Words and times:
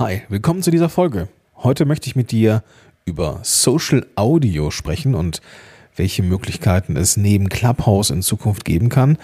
Hi, 0.00 0.22
willkommen 0.30 0.62
zu 0.62 0.70
dieser 0.70 0.88
Folge. 0.88 1.28
Heute 1.56 1.84
möchte 1.84 2.06
ich 2.06 2.16
mit 2.16 2.30
dir 2.30 2.62
über 3.04 3.40
Social 3.42 4.06
Audio 4.14 4.70
sprechen 4.70 5.14
und 5.14 5.42
welche 5.94 6.22
Möglichkeiten 6.22 6.96
es 6.96 7.18
neben 7.18 7.50
Clubhouse 7.50 8.08
in 8.08 8.22
Zukunft 8.22 8.64
geben 8.64 8.88
kann. 8.88 9.18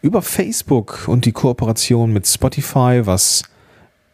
Über 0.00 0.22
Facebook 0.22 1.08
und 1.08 1.24
die 1.24 1.32
Kooperation 1.32 2.12
mit 2.12 2.28
Spotify, 2.28 3.00
was 3.02 3.42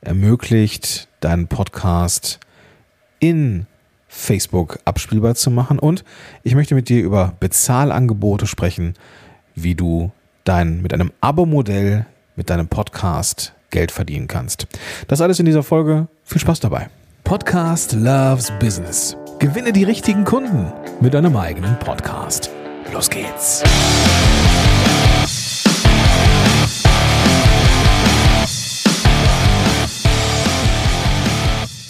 ermöglicht, 0.00 1.08
deinen 1.21 1.46
Podcast 1.46 2.40
in 3.19 3.67
Facebook 4.06 4.79
abspielbar 4.87 5.35
zu 5.35 5.51
machen. 5.51 5.79
Und 5.79 6.04
ich 6.43 6.54
möchte 6.54 6.75
mit 6.75 6.88
dir 6.88 7.03
über 7.03 7.35
Bezahlangebote 7.38 8.47
sprechen, 8.47 8.95
wie 9.54 9.75
du 9.75 10.11
dein, 10.45 10.81
mit 10.81 10.95
einem 10.95 11.13
Abo-Modell 11.21 12.06
mit 12.35 12.49
deinem 12.49 12.69
Podcast 12.69 13.53
Geld 13.71 13.92
verdienen 13.92 14.28
kannst. 14.28 14.66
Das 15.08 15.21
alles 15.21 15.38
in 15.38 15.46
dieser 15.46 15.62
Folge. 15.62 16.09
Viel 16.24 16.41
Spaß 16.41 16.60
dabei. 16.60 16.88
Podcast 17.24 17.93
Loves 17.93 18.51
Business. 18.59 19.16
Gewinne 19.38 19.73
die 19.73 19.84
richtigen 19.84 20.24
Kunden 20.24 20.73
mit 21.01 21.15
deinem 21.15 21.37
eigenen 21.37 21.79
Podcast. 21.79 22.51
Los 22.93 23.10
geht's. 23.10 23.62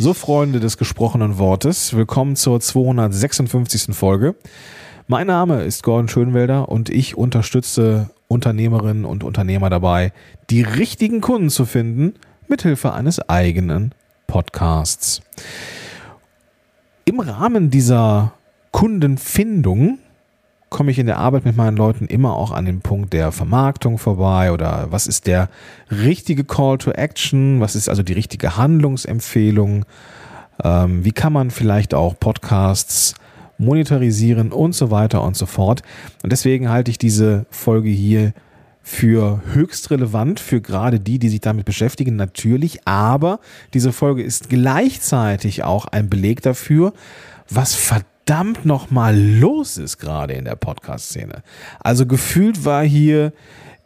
So, 0.01 0.15
Freunde 0.15 0.61
des 0.61 0.79
gesprochenen 0.79 1.39
Wortes, 1.39 1.95
willkommen 1.95 2.37
zur 2.37 2.61
256. 2.61 3.97
Folge. 3.97 4.37
Mein 5.11 5.29
Name 5.29 5.63
ist 5.63 5.85
Gordon 5.85 6.09
Schönwelder 6.09 6.69
und 6.69 6.91
ich 6.91 7.17
unterstütze 7.17 8.11
Unternehmerinnen 8.29 9.07
und 9.07 9.25
Unternehmer 9.25 9.71
dabei, 9.71 10.13
die 10.51 10.61
richtigen 10.61 11.23
Kunden 11.23 11.49
zu 11.49 11.65
finden, 11.65 12.13
mithilfe 12.47 12.93
eines 12.93 13.27
eigenen 13.27 13.95
Podcasts. 14.27 15.23
Im 17.07 17.21
Rahmen 17.21 17.71
dieser 17.71 18.35
Kundenfindung 18.71 19.99
komme 20.69 20.91
ich 20.91 20.99
in 20.99 21.07
der 21.07 21.17
Arbeit 21.17 21.47
mit 21.47 21.57
meinen 21.57 21.79
Leuten 21.79 22.05
immer 22.05 22.37
auch 22.37 22.51
an 22.51 22.67
den 22.67 22.83
Punkt 22.83 23.15
der 23.15 23.33
Vermarktung 23.33 23.97
vorbei 23.97 24.53
oder 24.53 24.89
was 24.91 25.07
ist 25.07 25.27
der 25.27 25.49
richtige 25.91 26.45
Call 26.45 26.77
to 26.77 26.91
Action, 26.91 27.61
was 27.61 27.77
ist 27.77 27.89
also 27.89 28.03
die 28.03 28.13
richtige 28.13 28.59
Handlungsempfehlung, 28.59 29.87
ähm, 30.63 31.03
wie 31.03 31.13
kann 31.13 31.33
man 31.33 31.51
vielleicht 31.51 31.95
auch 31.95 32.21
Podcasts 32.21 33.15
monetarisieren 33.59 34.53
und 34.53 34.73
so 34.73 34.91
weiter 34.91 35.23
und 35.23 35.37
so 35.37 35.47
fort. 35.47 35.83
Und 36.23 36.33
deswegen 36.33 36.69
halte 36.69 36.91
ich 36.91 36.99
diese 36.99 37.47
Folge 37.51 37.91
hier 37.91 38.33
für 38.89 39.43
höchst 39.53 39.91
relevant 39.91 40.41
für 40.41 40.63
gerade 40.63 40.99
die, 40.99 41.19
die 41.19 41.29
sich 41.29 41.41
damit 41.41 41.67
beschäftigen, 41.67 42.17
natürlich. 42.17 42.87
Aber 42.87 43.41
diese 43.75 43.93
Folge 43.93 44.23
ist 44.23 44.49
gleichzeitig 44.49 45.63
auch 45.63 45.85
ein 45.85 46.09
Beleg 46.09 46.41
dafür, 46.41 46.95
was 47.51 47.75
verdammt 47.75 48.65
nochmal 48.65 49.19
los 49.19 49.77
ist 49.77 49.99
gerade 49.99 50.33
in 50.35 50.47
der 50.47 50.57
Podcast-Szene. 50.57 51.43
Also 51.81 52.07
gefühlt 52.07 52.65
war 52.65 52.83
hier 52.83 53.33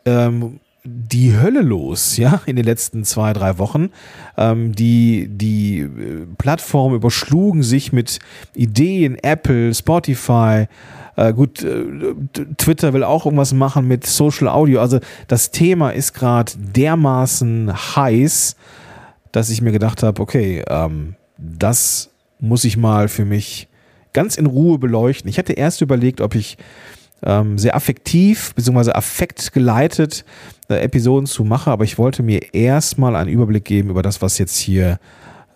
ähm, 0.05 0.61
die 0.85 1.39
Hölle 1.39 1.63
los, 1.63 2.17
ja, 2.17 2.41
in 2.47 2.57
den 2.57 2.65
letzten 2.65 3.05
zwei, 3.05 3.33
drei 3.33 3.59
Wochen. 3.59 3.91
Ähm, 4.37 4.75
die, 4.75 5.29
die 5.29 5.81
äh, 5.81 6.27
Plattformen 6.39 6.97
überschlugen 6.97 7.63
sich 7.63 7.93
mit 7.93 8.19
Ideen, 8.55 9.17
Apple, 9.23 9.75
Spotify, 9.75 10.67
äh, 11.17 11.33
gut, 11.33 11.63
äh, 11.63 11.85
Twitter 12.57 12.93
will 12.93 13.05
auch 13.05 13.27
irgendwas 13.27 13.53
machen 13.53 13.87
mit 13.87 14.07
Social 14.07 14.49
Audio. 14.49 14.81
Also 14.81 14.99
das 15.29 15.51
Thema 15.51 15.91
ist 15.91 16.15
gerade 16.15 16.53
dermaßen 16.57 17.73
heiß, 17.97 18.57
dass 19.31 19.51
ich 19.51 19.63
mir 19.63 19.73
gedacht 19.73 20.03
habe, 20.03 20.21
okay, 20.21 20.65
ähm, 20.69 21.15
das 21.39 22.11
muss 22.41 22.65
ich 22.65 22.77
mal 22.77 23.09
für 23.09 23.25
mich 23.25 23.69
ganz 24.13 24.37
in 24.37 24.47
Ruhe 24.47 24.79
beleuchten. 24.79 25.29
Ich 25.29 25.39
hatte 25.39 25.53
erst 25.53 25.81
überlegt, 25.81 26.21
ob 26.21 26.35
ich 26.35 26.59
ähm, 27.25 27.59
sehr 27.59 27.75
affektiv 27.77 28.55
bzw. 28.55 28.93
affektgeleitet 28.93 30.25
äh, 30.69 30.77
Episoden 30.77 31.27
zu 31.27 31.45
mache, 31.45 31.71
aber 31.71 31.85
ich 31.85 31.99
wollte 31.99 32.23
mir 32.23 32.55
erstmal 32.55 33.17
einen 33.17 33.31
Überblick 33.31 33.65
geben 33.65 33.91
über 33.91 34.03
das, 34.03 34.23
was 34.23 34.39
jetzt 34.39 34.57
hier 34.57 34.99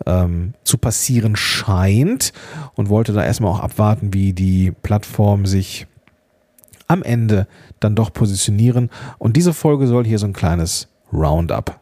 ähm, 0.05 0.53
zu 0.63 0.77
passieren 0.77 1.35
scheint 1.35 2.33
und 2.75 2.89
wollte 2.89 3.13
da 3.13 3.23
erstmal 3.23 3.51
auch 3.51 3.59
abwarten, 3.59 4.13
wie 4.13 4.33
die 4.33 4.71
Plattform 4.71 5.45
sich 5.45 5.87
am 6.87 7.03
Ende 7.03 7.47
dann 7.79 7.95
doch 7.95 8.13
positionieren. 8.13 8.89
Und 9.17 9.35
diese 9.35 9.53
Folge 9.53 9.87
soll 9.87 10.05
hier 10.05 10.19
so 10.19 10.27
ein 10.27 10.33
kleines 10.33 10.87
Roundup 11.11 11.79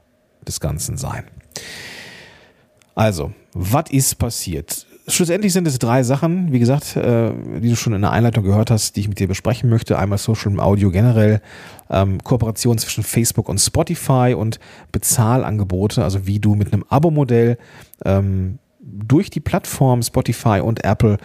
des 0.47 0.59
Ganzen 0.59 0.97
sein. 0.97 1.25
Also, 2.95 3.33
was 3.53 3.91
ist 3.91 4.15
passiert? 4.15 4.85
Schlussendlich 5.07 5.53
sind 5.53 5.67
es 5.67 5.77
drei 5.77 6.01
Sachen, 6.01 6.51
wie 6.51 6.57
gesagt, 6.57 6.95
äh, 6.95 7.31
die 7.61 7.69
du 7.69 7.75
schon 7.75 7.93
in 7.93 8.01
der 8.01 8.11
Einleitung 8.11 8.43
gehört 8.43 8.71
hast, 8.71 8.95
die 8.95 9.01
ich 9.01 9.07
mit 9.07 9.19
dir 9.19 9.27
besprechen 9.27 9.69
möchte. 9.69 9.99
Einmal 9.99 10.17
Social 10.17 10.59
Audio 10.59 10.89
generell, 10.89 11.41
ähm, 11.91 12.23
Kooperation 12.23 12.79
zwischen 12.79 13.03
Facebook 13.03 13.47
und 13.47 13.59
Spotify 13.59 14.33
und 14.35 14.59
Bezahlangebote, 14.91 16.03
also 16.03 16.25
wie 16.25 16.39
du 16.39 16.55
mit 16.55 16.73
einem 16.73 16.83
Abo-Modell 16.89 17.59
ähm, 18.03 18.57
durch 18.79 19.29
die 19.29 19.41
Plattform 19.41 20.01
Spotify 20.01 20.61
und 20.63 20.83
Apple 20.83 21.17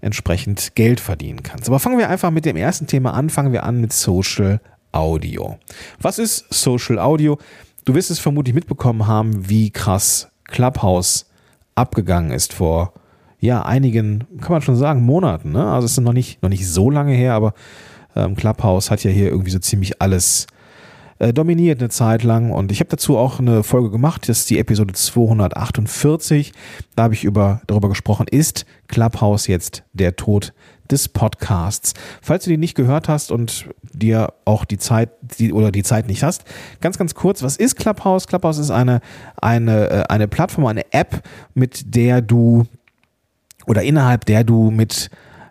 entsprechend 0.00 0.74
Geld 0.74 1.00
verdienen 1.00 1.42
kannst. 1.42 1.68
Aber 1.68 1.80
fangen 1.80 1.98
wir 1.98 2.08
einfach 2.08 2.30
mit 2.30 2.46
dem 2.46 2.56
ersten 2.56 2.86
Thema 2.86 3.12
an. 3.12 3.28
Fangen 3.28 3.52
wir 3.52 3.64
an 3.64 3.80
mit 3.80 3.92
Social 3.92 4.60
Audio. 4.92 5.58
Was 6.00 6.18
ist 6.18 6.46
Social 6.48 6.98
Audio? 6.98 7.38
Du 7.84 7.94
wirst 7.94 8.10
es 8.10 8.20
vermutlich 8.20 8.54
mitbekommen 8.54 9.06
haben, 9.06 9.50
wie 9.50 9.70
krass 9.70 10.28
Clubhouse 10.44 11.26
abgegangen 11.74 12.30
ist 12.30 12.54
vor 12.54 12.94
ja 13.40 13.62
einigen, 13.62 14.24
kann 14.40 14.52
man 14.52 14.62
schon 14.62 14.76
sagen, 14.76 15.04
Monaten. 15.04 15.52
Ne? 15.52 15.64
Also 15.64 15.86
es 15.86 15.92
ist 15.92 16.00
noch 16.00 16.12
nicht, 16.12 16.42
noch 16.42 16.48
nicht 16.48 16.68
so 16.68 16.90
lange 16.90 17.12
her, 17.12 17.34
aber 17.34 17.54
ähm, 18.16 18.36
Clubhouse 18.36 18.90
hat 18.90 19.04
ja 19.04 19.10
hier 19.10 19.30
irgendwie 19.30 19.50
so 19.50 19.58
ziemlich 19.58 20.02
alles 20.02 20.46
äh, 21.18 21.32
dominiert 21.32 21.80
eine 21.80 21.88
Zeit 21.88 22.22
lang. 22.22 22.50
Und 22.50 22.72
ich 22.72 22.80
habe 22.80 22.90
dazu 22.90 23.16
auch 23.16 23.38
eine 23.38 23.62
Folge 23.62 23.90
gemacht, 23.90 24.28
das 24.28 24.40
ist 24.40 24.50
die 24.50 24.58
Episode 24.58 24.94
248. 24.94 26.52
Da 26.96 27.04
habe 27.04 27.14
ich 27.14 27.24
über, 27.24 27.60
darüber 27.66 27.88
gesprochen, 27.88 28.26
ist 28.28 28.66
Clubhouse 28.88 29.46
jetzt 29.46 29.84
der 29.92 30.16
Tod 30.16 30.52
des 30.90 31.08
Podcasts. 31.08 31.92
Falls 32.22 32.44
du 32.44 32.50
die 32.50 32.56
nicht 32.56 32.74
gehört 32.74 33.08
hast 33.08 33.30
und 33.30 33.66
dir 33.92 34.32
auch 34.46 34.64
die 34.64 34.78
Zeit 34.78 35.10
die, 35.38 35.52
oder 35.52 35.70
die 35.70 35.82
Zeit 35.82 36.08
nicht 36.08 36.22
hast, 36.22 36.44
ganz, 36.80 36.96
ganz 36.96 37.14
kurz, 37.14 37.42
was 37.42 37.56
ist 37.56 37.76
Clubhouse? 37.76 38.26
Clubhouse 38.26 38.58
ist 38.58 38.70
eine, 38.70 39.00
eine, 39.36 39.90
äh, 39.90 40.04
eine 40.08 40.28
Plattform, 40.28 40.66
eine 40.66 40.90
App, 40.92 41.22
mit 41.54 41.94
der 41.94 42.22
du 42.22 42.64
oder 43.68 43.82
innerhalb 43.82 44.24
der 44.24 44.44
du 44.44 44.70
mit 44.70 45.10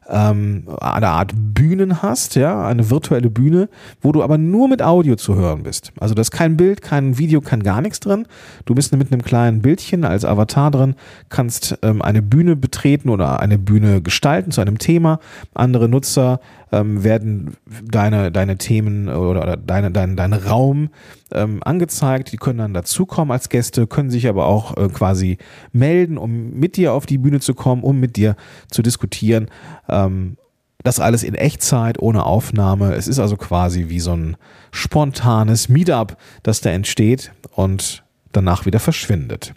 ähm, 0.10 0.64
eine 0.80 1.10
Art 1.10 1.34
Bühnen 1.36 2.02
hast, 2.02 2.36
ja, 2.36 2.66
eine 2.66 2.90
virtuelle 2.90 3.30
Bühne, 3.30 3.70
wo 4.02 4.12
du 4.12 4.24
aber 4.24 4.38
nur 4.38 4.68
mit 4.68 4.82
Audio 4.82 5.16
zu 5.16 5.36
hören 5.36 5.64
bist. 5.64 5.92
Also 6.00 6.16
da 6.16 6.22
ist 6.22 6.32
kein 6.32 6.58
Bild, 6.58 6.82
kein 6.82 7.18
Video, 7.18 7.42
kein 7.42 7.64
gar 7.64 7.82
nichts 7.82 8.00
drin. 8.00 8.26
Du 8.66 8.76
bist 8.76 8.96
mit 8.96 9.12
einem 9.12 9.22
kleinen 9.22 9.62
Bildchen 9.62 10.06
als 10.06 10.26
Avatar 10.26 10.72
drin, 10.72 10.96
kannst 11.30 11.78
ähm, 11.82 12.02
eine 12.02 12.22
Bühne 12.22 12.56
betreten 12.56 13.10
oder 13.10 13.40
eine 13.40 13.58
Bühne 13.58 14.02
gestalten 14.02 14.52
zu 14.52 14.62
einem 14.62 14.78
Thema. 14.78 15.20
Andere 15.54 15.90
Nutzer 15.90 16.40
ähm, 16.72 17.04
werden 17.04 17.56
deine, 17.84 18.32
deine 18.32 18.58
Themen 18.58 19.10
oder, 19.10 19.42
oder 19.42 19.58
deine, 19.58 19.92
dein, 19.92 20.16
dein 20.16 20.34
Raum 20.34 20.90
ähm, 21.32 21.62
angezeigt. 21.64 22.32
Die 22.32 22.38
können 22.38 22.60
dann 22.60 22.74
dazukommen 22.74 23.32
als 23.32 23.50
Gäste, 23.50 23.88
können 23.88 24.10
sich 24.10 24.28
aber 24.28 24.46
auch 24.48 24.78
äh, 24.78 24.90
quasi 24.90 25.38
melden, 25.72 26.18
um 26.18 26.52
mit 26.52 26.78
dir 26.78 26.94
auf 26.94 27.06
die 27.06 27.18
Bühne 27.18 27.40
zu 27.40 27.54
kommen, 27.54 27.84
um 27.84 28.00
mit 28.00 28.16
dir 28.16 28.36
zu 28.70 28.82
diskutieren. 28.82 29.50
Ähm, 29.88 30.38
das 30.84 31.00
alles 31.00 31.24
in 31.24 31.36
Echtzeit, 31.36 32.00
ohne 32.00 32.26
Aufnahme. 32.26 32.94
Es 32.94 33.08
ist 33.08 33.20
also 33.20 33.36
quasi 33.36 33.90
wie 33.90 34.00
so 34.00 34.14
ein 34.14 34.38
spontanes 34.72 35.70
Meetup, 35.70 36.18
das 36.44 36.62
da 36.62 36.70
entsteht 36.70 37.32
und 37.52 38.04
danach 38.32 38.66
wieder 38.66 38.80
verschwindet. 38.80 39.54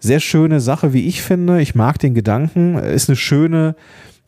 Sehr 0.00 0.20
schöne 0.20 0.60
Sache, 0.60 0.92
wie 0.92 1.06
ich 1.06 1.22
finde. 1.22 1.60
Ich 1.60 1.74
mag 1.74 1.98
den 1.98 2.14
Gedanken. 2.14 2.76
Ist 2.76 3.08
eine 3.08 3.16
schöne 3.16 3.74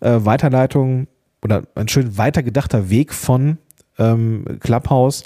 äh, 0.00 0.18
Weiterleitung 0.18 1.06
oder 1.42 1.64
ein 1.74 1.88
schön 1.88 2.18
weitergedachter 2.18 2.90
Weg 2.90 3.12
von 3.12 3.58
ähm, 3.98 4.44
Clubhouse 4.60 5.24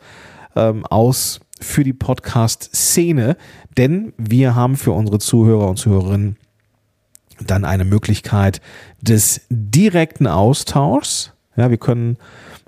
ähm, 0.57 0.85
aus 0.87 1.41
für 1.61 1.85
die 1.85 1.93
Podcast-Szene, 1.93 3.37
denn 3.77 4.13
wir 4.17 4.55
haben 4.55 4.77
für 4.77 4.93
unsere 4.93 5.19
Zuhörer 5.19 5.69
und 5.69 5.77
Zuhörerinnen 5.77 6.37
dann 7.45 7.65
eine 7.65 7.85
Möglichkeit 7.85 8.61
des 9.01 9.43
direkten 9.49 10.27
Austauschs. 10.27 11.33
Ja, 11.57 11.71
wir 11.71 11.79
können 11.79 12.17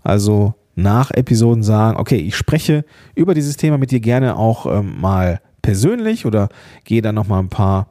also 0.03 0.55
nach 0.75 1.11
Episoden 1.11 1.63
sagen, 1.63 1.99
okay, 1.99 2.17
ich 2.17 2.37
spreche 2.37 2.85
über 3.15 3.35
dieses 3.35 3.57
Thema 3.57 3.79
mit 3.79 3.91
dir 3.91 4.01
gerne 4.01 4.37
auch 4.37 4.67
ähm, 4.67 5.01
mal 5.01 5.41
persönlich 5.63 6.27
oder 6.27 6.49
gehe 6.85 7.03
dann 7.03 7.15
noch 7.15 7.27
mal 7.27 7.41
ein 7.41 7.49
paar 7.49 7.89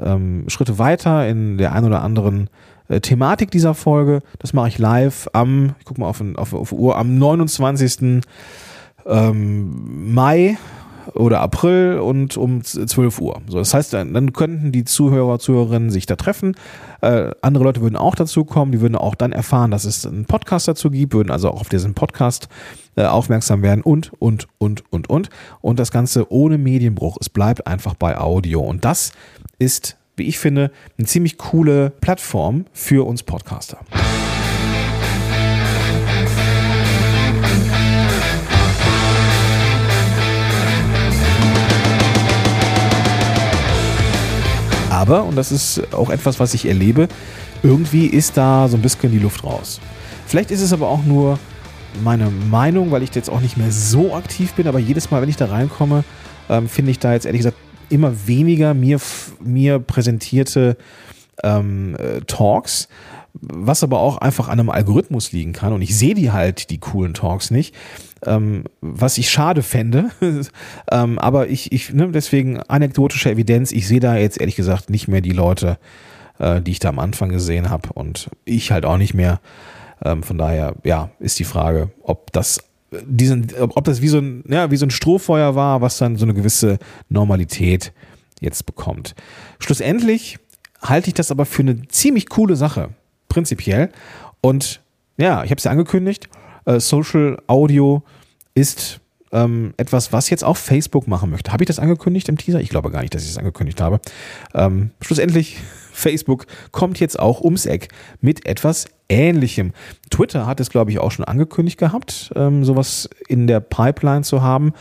ähm, 0.00 0.44
Schritte 0.48 0.78
weiter 0.78 1.28
in 1.28 1.58
der 1.58 1.72
ein 1.72 1.84
oder 1.84 2.02
anderen 2.02 2.48
äh, 2.90 3.00
Thematik 3.00 3.50
dieser 3.50 3.74
Folge. 3.74 4.20
Das 4.38 4.52
mache 4.52 4.68
ich 4.68 4.78
live 4.78 5.28
am, 5.32 5.74
ich 5.78 5.84
gucke 5.84 6.00
mal 6.00 6.08
auf, 6.08 6.22
auf, 6.36 6.52
auf 6.52 6.72
Uhr, 6.72 6.98
am 6.98 7.16
29. 7.16 8.22
Ähm, 9.06 10.12
Mai 10.12 10.58
oder 11.14 11.40
April 11.40 11.98
und 11.98 12.36
um 12.36 12.62
12 12.62 13.20
Uhr. 13.20 13.40
So, 13.48 13.58
das 13.58 13.74
heißt, 13.74 13.92
dann, 13.92 14.12
dann 14.12 14.32
könnten 14.32 14.72
die 14.72 14.84
Zuhörer, 14.84 15.38
Zuhörerinnen 15.38 15.90
sich 15.90 16.06
da 16.06 16.16
treffen. 16.16 16.54
Äh, 17.00 17.30
andere 17.40 17.64
Leute 17.64 17.80
würden 17.80 17.96
auch 17.96 18.14
dazu 18.14 18.44
kommen, 18.44 18.72
die 18.72 18.80
würden 18.80 18.96
auch 18.96 19.14
dann 19.14 19.32
erfahren, 19.32 19.70
dass 19.70 19.84
es 19.84 20.06
einen 20.06 20.26
Podcast 20.26 20.68
dazu 20.68 20.90
gibt, 20.90 21.14
würden 21.14 21.30
also 21.30 21.50
auch 21.50 21.62
auf 21.62 21.68
diesen 21.68 21.94
Podcast 21.94 22.48
äh, 22.96 23.04
aufmerksam 23.04 23.62
werden 23.62 23.82
und, 23.82 24.12
und, 24.18 24.46
und, 24.58 24.84
und, 24.92 25.08
und. 25.08 25.30
Und 25.60 25.78
das 25.78 25.90
Ganze 25.90 26.30
ohne 26.30 26.58
Medienbruch. 26.58 27.16
Es 27.20 27.28
bleibt 27.28 27.66
einfach 27.66 27.94
bei 27.94 28.18
Audio. 28.18 28.60
Und 28.60 28.84
das 28.84 29.12
ist, 29.58 29.96
wie 30.20 30.28
ich 30.28 30.38
finde, 30.38 30.70
eine 30.98 31.06
ziemlich 31.06 31.38
coole 31.38 31.90
Plattform 32.00 32.66
für 32.72 33.06
uns 33.06 33.22
Podcaster. 33.22 33.78
Aber, 44.90 45.24
und 45.24 45.36
das 45.36 45.50
ist 45.50 45.94
auch 45.94 46.10
etwas, 46.10 46.38
was 46.38 46.52
ich 46.52 46.66
erlebe, 46.66 47.08
irgendwie 47.62 48.06
ist 48.06 48.36
da 48.36 48.68
so 48.68 48.76
ein 48.76 48.82
bisschen 48.82 49.10
die 49.10 49.18
Luft 49.18 49.42
raus. 49.42 49.80
Vielleicht 50.26 50.50
ist 50.50 50.60
es 50.60 50.74
aber 50.74 50.88
auch 50.88 51.02
nur 51.02 51.38
meine 52.04 52.30
Meinung, 52.50 52.90
weil 52.90 53.02
ich 53.02 53.14
jetzt 53.14 53.30
auch 53.30 53.40
nicht 53.40 53.56
mehr 53.56 53.72
so 53.72 54.14
aktiv 54.14 54.52
bin, 54.52 54.66
aber 54.66 54.78
jedes 54.78 55.10
Mal, 55.10 55.22
wenn 55.22 55.30
ich 55.30 55.36
da 55.36 55.46
reinkomme, 55.46 56.04
ähm, 56.50 56.68
finde 56.68 56.90
ich 56.90 56.98
da 56.98 57.14
jetzt 57.14 57.24
ehrlich 57.24 57.38
gesagt 57.38 57.56
immer 57.90 58.26
weniger 58.26 58.74
mir, 58.74 59.00
mir 59.40 59.78
präsentierte 59.78 60.76
ähm, 61.42 61.96
äh, 61.96 62.20
Talks, 62.22 62.88
was 63.32 63.82
aber 63.82 64.00
auch 64.00 64.18
einfach 64.18 64.48
an 64.48 64.58
einem 64.58 64.70
Algorithmus 64.70 65.32
liegen 65.32 65.52
kann. 65.52 65.72
Und 65.72 65.82
ich 65.82 65.96
sehe 65.96 66.14
die 66.14 66.32
halt, 66.32 66.70
die 66.70 66.78
coolen 66.78 67.14
Talks 67.14 67.50
nicht 67.50 67.74
ähm, 68.26 68.64
was 68.80 69.18
ich 69.18 69.30
schade 69.30 69.62
fände. 69.62 70.10
ähm, 70.90 71.18
aber 71.18 71.48
ich, 71.48 71.72
ich 71.72 71.92
ne, 71.92 72.08
deswegen 72.08 72.60
anekdotische 72.60 73.30
Evidenz, 73.30 73.72
ich 73.72 73.86
sehe 73.86 74.00
da 74.00 74.16
jetzt 74.16 74.40
ehrlich 74.40 74.56
gesagt 74.56 74.90
nicht 74.90 75.08
mehr 75.08 75.20
die 75.20 75.32
Leute, 75.32 75.78
äh, 76.38 76.60
die 76.60 76.72
ich 76.72 76.78
da 76.78 76.88
am 76.88 76.98
Anfang 76.98 77.30
gesehen 77.30 77.70
habe 77.70 77.92
und 77.94 78.30
ich 78.44 78.72
halt 78.72 78.84
auch 78.84 78.98
nicht 78.98 79.14
mehr. 79.14 79.40
Ähm, 80.02 80.22
von 80.22 80.38
daher, 80.38 80.74
ja, 80.84 81.10
ist 81.18 81.38
die 81.38 81.44
Frage, 81.44 81.90
ob 82.02 82.32
das 82.32 82.62
diesen, 83.02 83.52
ob 83.58 83.84
das 83.84 84.02
wie 84.02 84.08
so 84.08 84.18
ein, 84.18 84.44
ja, 84.48 84.70
wie 84.70 84.76
so 84.76 84.86
ein 84.86 84.90
Strohfeuer 84.90 85.54
war, 85.54 85.80
was 85.80 85.98
dann 85.98 86.16
so 86.16 86.24
eine 86.24 86.34
gewisse 86.34 86.78
Normalität 87.08 87.92
jetzt 88.40 88.66
bekommt. 88.66 89.14
Schlussendlich 89.58 90.38
halte 90.82 91.08
ich 91.08 91.14
das 91.14 91.30
aber 91.30 91.46
für 91.46 91.62
eine 91.62 91.86
ziemlich 91.88 92.28
coole 92.28 92.56
Sache, 92.56 92.90
prinzipiell. 93.28 93.90
Und 94.40 94.80
ja, 95.16 95.44
ich 95.44 95.50
habe 95.50 95.58
es 95.58 95.64
ja 95.64 95.70
angekündigt, 95.70 96.28
äh, 96.64 96.80
Social 96.80 97.38
Audio 97.46 98.02
ist 98.54 99.00
ähm, 99.32 99.74
etwas, 99.76 100.12
was 100.12 100.30
jetzt 100.30 100.42
auch 100.42 100.56
Facebook 100.56 101.06
machen 101.06 101.30
möchte. 101.30 101.52
Habe 101.52 101.62
ich 101.62 101.68
das 101.68 101.78
angekündigt 101.78 102.28
im 102.28 102.36
Teaser? 102.36 102.60
Ich 102.60 102.68
glaube 102.68 102.90
gar 102.90 103.02
nicht, 103.02 103.14
dass 103.14 103.22
ich 103.22 103.28
es 103.28 103.34
das 103.34 103.38
angekündigt 103.38 103.80
habe. 103.80 104.00
Ähm, 104.54 104.90
schlussendlich, 105.00 105.58
Facebook 106.00 106.46
kommt 106.72 106.98
jetzt 106.98 107.18
auch 107.18 107.40
ums 107.40 107.66
Eck 107.66 107.88
mit 108.20 108.46
etwas 108.46 108.86
Ähnlichem. 109.08 109.72
Twitter 110.10 110.46
hat 110.46 110.60
es, 110.60 110.70
glaube 110.70 110.90
ich, 110.90 110.98
auch 110.98 111.10
schon 111.10 111.24
angekündigt 111.24 111.78
gehabt, 111.78 112.32
ähm, 112.34 112.64
sowas 112.64 113.08
in 113.28 113.46
der 113.46 113.60
Pipeline 113.60 114.22
zu 114.22 114.42
haben. 114.42 114.72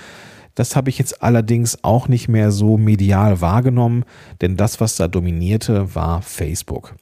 Das 0.56 0.76
habe 0.76 0.90
ich 0.90 0.98
jetzt 0.98 1.24
allerdings 1.24 1.84
auch 1.84 2.08
nicht 2.08 2.28
mehr 2.28 2.52
so 2.52 2.78
medial 2.78 3.42
wahrgenommen, 3.42 4.04
denn 4.42 4.58
das, 4.58 4.82
was 4.82 4.96
da 4.96 5.08
dominierte, 5.08 5.96
war 5.96 6.22
Facebook. 6.22 6.96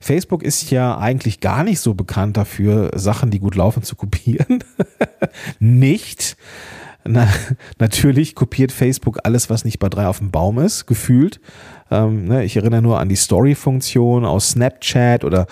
Facebook 0.00 0.42
ist 0.42 0.70
ja 0.70 0.98
eigentlich 0.98 1.40
gar 1.40 1.64
nicht 1.64 1.80
so 1.80 1.94
bekannt 1.94 2.36
dafür, 2.36 2.90
Sachen, 2.94 3.30
die 3.30 3.38
gut 3.38 3.54
laufen, 3.54 3.82
zu 3.82 3.96
kopieren. 3.96 4.62
nicht. 5.58 6.36
Na, 7.06 7.28
natürlich 7.78 8.34
kopiert 8.34 8.72
Facebook 8.72 9.20
alles, 9.24 9.50
was 9.50 9.64
nicht 9.64 9.78
bei 9.78 9.88
drei 9.88 10.06
auf 10.06 10.18
dem 10.18 10.30
Baum 10.30 10.58
ist, 10.58 10.86
gefühlt. 10.86 11.40
Ähm, 11.94 12.26
ne, 12.26 12.44
ich 12.44 12.56
erinnere 12.56 12.82
nur 12.82 12.98
an 12.98 13.08
die 13.08 13.16
Story-Funktion 13.16 14.24
aus 14.24 14.50
Snapchat 14.50 15.24
oder 15.24 15.46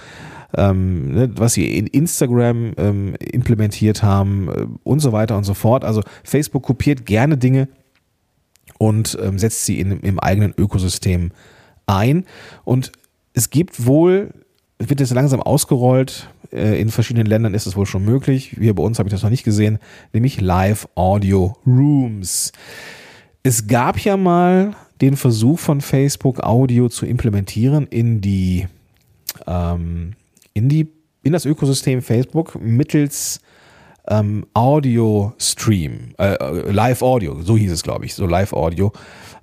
ähm, 0.54 1.12
ne, 1.12 1.30
was 1.36 1.54
sie 1.54 1.78
in 1.78 1.86
Instagram 1.86 2.72
ähm, 2.76 3.14
implementiert 3.14 4.02
haben 4.02 4.48
äh, 4.48 4.66
und 4.82 5.00
so 5.00 5.12
weiter 5.12 5.36
und 5.36 5.44
so 5.44 5.54
fort. 5.54 5.84
Also 5.84 6.02
Facebook 6.24 6.62
kopiert 6.62 7.06
gerne 7.06 7.38
Dinge 7.38 7.68
und 8.78 9.16
ähm, 9.22 9.38
setzt 9.38 9.64
sie 9.64 9.80
in, 9.80 10.00
im 10.00 10.18
eigenen 10.18 10.54
Ökosystem 10.56 11.32
ein. 11.86 12.24
Und 12.64 12.92
es 13.34 13.50
gibt 13.50 13.86
wohl 13.86 14.30
wird 14.88 15.00
jetzt 15.00 15.12
langsam 15.12 15.40
ausgerollt. 15.40 16.28
Äh, 16.52 16.80
in 16.80 16.90
verschiedenen 16.90 17.26
Ländern 17.26 17.54
ist 17.54 17.66
es 17.66 17.76
wohl 17.76 17.86
schon 17.86 18.04
möglich. 18.04 18.56
Hier 18.58 18.74
bei 18.74 18.82
uns 18.82 18.98
habe 18.98 19.08
ich 19.08 19.12
das 19.12 19.22
noch 19.22 19.30
nicht 19.30 19.44
gesehen, 19.44 19.78
nämlich 20.12 20.40
Live 20.40 20.88
Audio 20.94 21.56
Rooms. 21.66 22.52
Es 23.42 23.66
gab 23.66 23.98
ja 24.00 24.16
mal 24.16 24.74
den 25.02 25.16
Versuch 25.16 25.58
von 25.58 25.82
Facebook, 25.82 26.40
Audio 26.40 26.88
zu 26.88 27.04
implementieren 27.04 27.86
in 27.88 28.20
die, 28.22 28.66
ähm, 29.46 30.14
in 30.54 30.68
die, 30.70 30.88
in 31.22 31.32
das 31.32 31.44
Ökosystem 31.44 32.00
Facebook 32.00 32.58
mittels 32.60 33.40
ähm, 34.08 34.46
Audio 34.54 35.34
Stream, 35.38 36.14
äh, 36.18 36.34
äh 36.34 36.70
Live 36.70 37.02
Audio, 37.02 37.42
so 37.42 37.56
hieß 37.56 37.70
es, 37.70 37.82
glaube 37.82 38.06
ich, 38.06 38.14
so 38.14 38.26
Live 38.26 38.52
Audio 38.52 38.92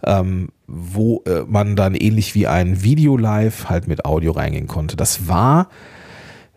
ähm, 0.06 0.50
wo 0.68 1.24
äh, 1.26 1.44
man 1.48 1.76
dann 1.76 1.96
ähnlich 1.96 2.36
wie 2.36 2.48
ein 2.48 2.84
Video 2.84 3.18
live 3.18 3.70
halt 3.70 3.88
mit 3.88 4.06
Audio 4.06 4.32
reingehen 4.32 4.68
konnte. 4.68 4.96
Das 4.96 5.28
war, 5.28 5.70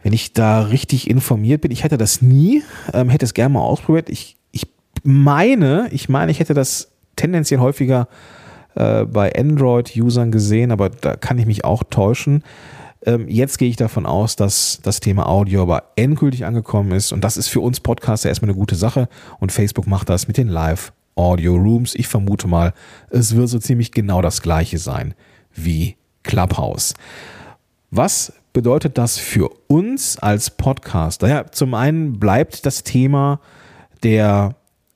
wenn 0.03 0.13
ich 0.13 0.33
da 0.33 0.63
richtig 0.63 1.09
informiert 1.09 1.63
bin, 1.63 1.71
ich 1.71 1.85
hätte 1.85 1.99
das 1.99 2.23
nie, 2.23 2.63
ähm, 2.93 3.09
hätte 3.09 3.25
es 3.25 3.35
gerne 3.35 3.55
mal 3.55 3.61
ausprobiert. 3.61 4.11
Ich, 4.11 4.37
ich 4.53 4.67
meine, 5.03 5.89
ich 5.93 6.09
meine, 6.09 6.31
ich 6.31 6.41
hätte 6.41 6.55
das 6.55 6.93
tendenziell 7.17 7.61
häufiger 7.61 8.03
äh, 8.03 8.42
bei 8.75 9.33
Android-Usern 9.37 10.33
gesehen, 10.33 10.71
aber 10.71 10.89
da 10.89 11.17
kann 11.17 11.39
ich 11.39 11.47
mich 11.47 11.65
auch 11.65 11.83
täuschen. 11.85 12.43
Ähm, 13.05 13.29
jetzt 13.29 13.59
gehe 13.59 13.69
ich 13.69 13.77
davon 13.77 14.07
aus, 14.07 14.37
dass 14.37 14.79
das 14.83 15.01
Thema 15.01 15.29
Audio 15.29 15.63
aber 15.63 15.85
endgültig 15.97 16.45
angekommen 16.45 16.93
ist 16.93 17.13
und 17.13 17.23
das 17.25 17.37
ist 17.37 17.49
für 17.49 17.61
uns 17.61 17.81
Podcaster 17.81 18.29
erstmal 18.29 18.51
eine 18.51 18.59
gute 18.59 18.77
Sache 18.77 19.09
und 19.41 19.51
Facebook 19.51 19.87
macht 19.87 20.09
das 20.09 20.29
mit 20.29 20.37
den 20.37 20.49
Live 20.49 20.93
Audio 21.17 21.57
Rooms. 21.57 21.95
Ich 21.95 22.07
vermute 22.07 22.47
mal, 22.47 22.73
es 23.11 23.35
wird 23.35 23.49
so 23.49 23.59
ziemlich 23.59 23.91
genau 23.91 24.23
das 24.23 24.41
gleiche 24.41 24.79
sein 24.79 25.15
wie 25.53 25.97
Clubhouse. 26.23 26.95
Was 27.91 28.33
bedeutet 28.53 28.99
das 28.99 29.19
für 29.19 29.51
uns 29.67 30.19
als 30.19 30.51
Podcaster? 30.51 31.29
Ja, 31.29 31.51
zum 31.51 31.75
einen 31.75 32.21
bleibt 32.21 32.65
das 32.65 32.85
Thema 32.85 33.41
der 34.03 34.55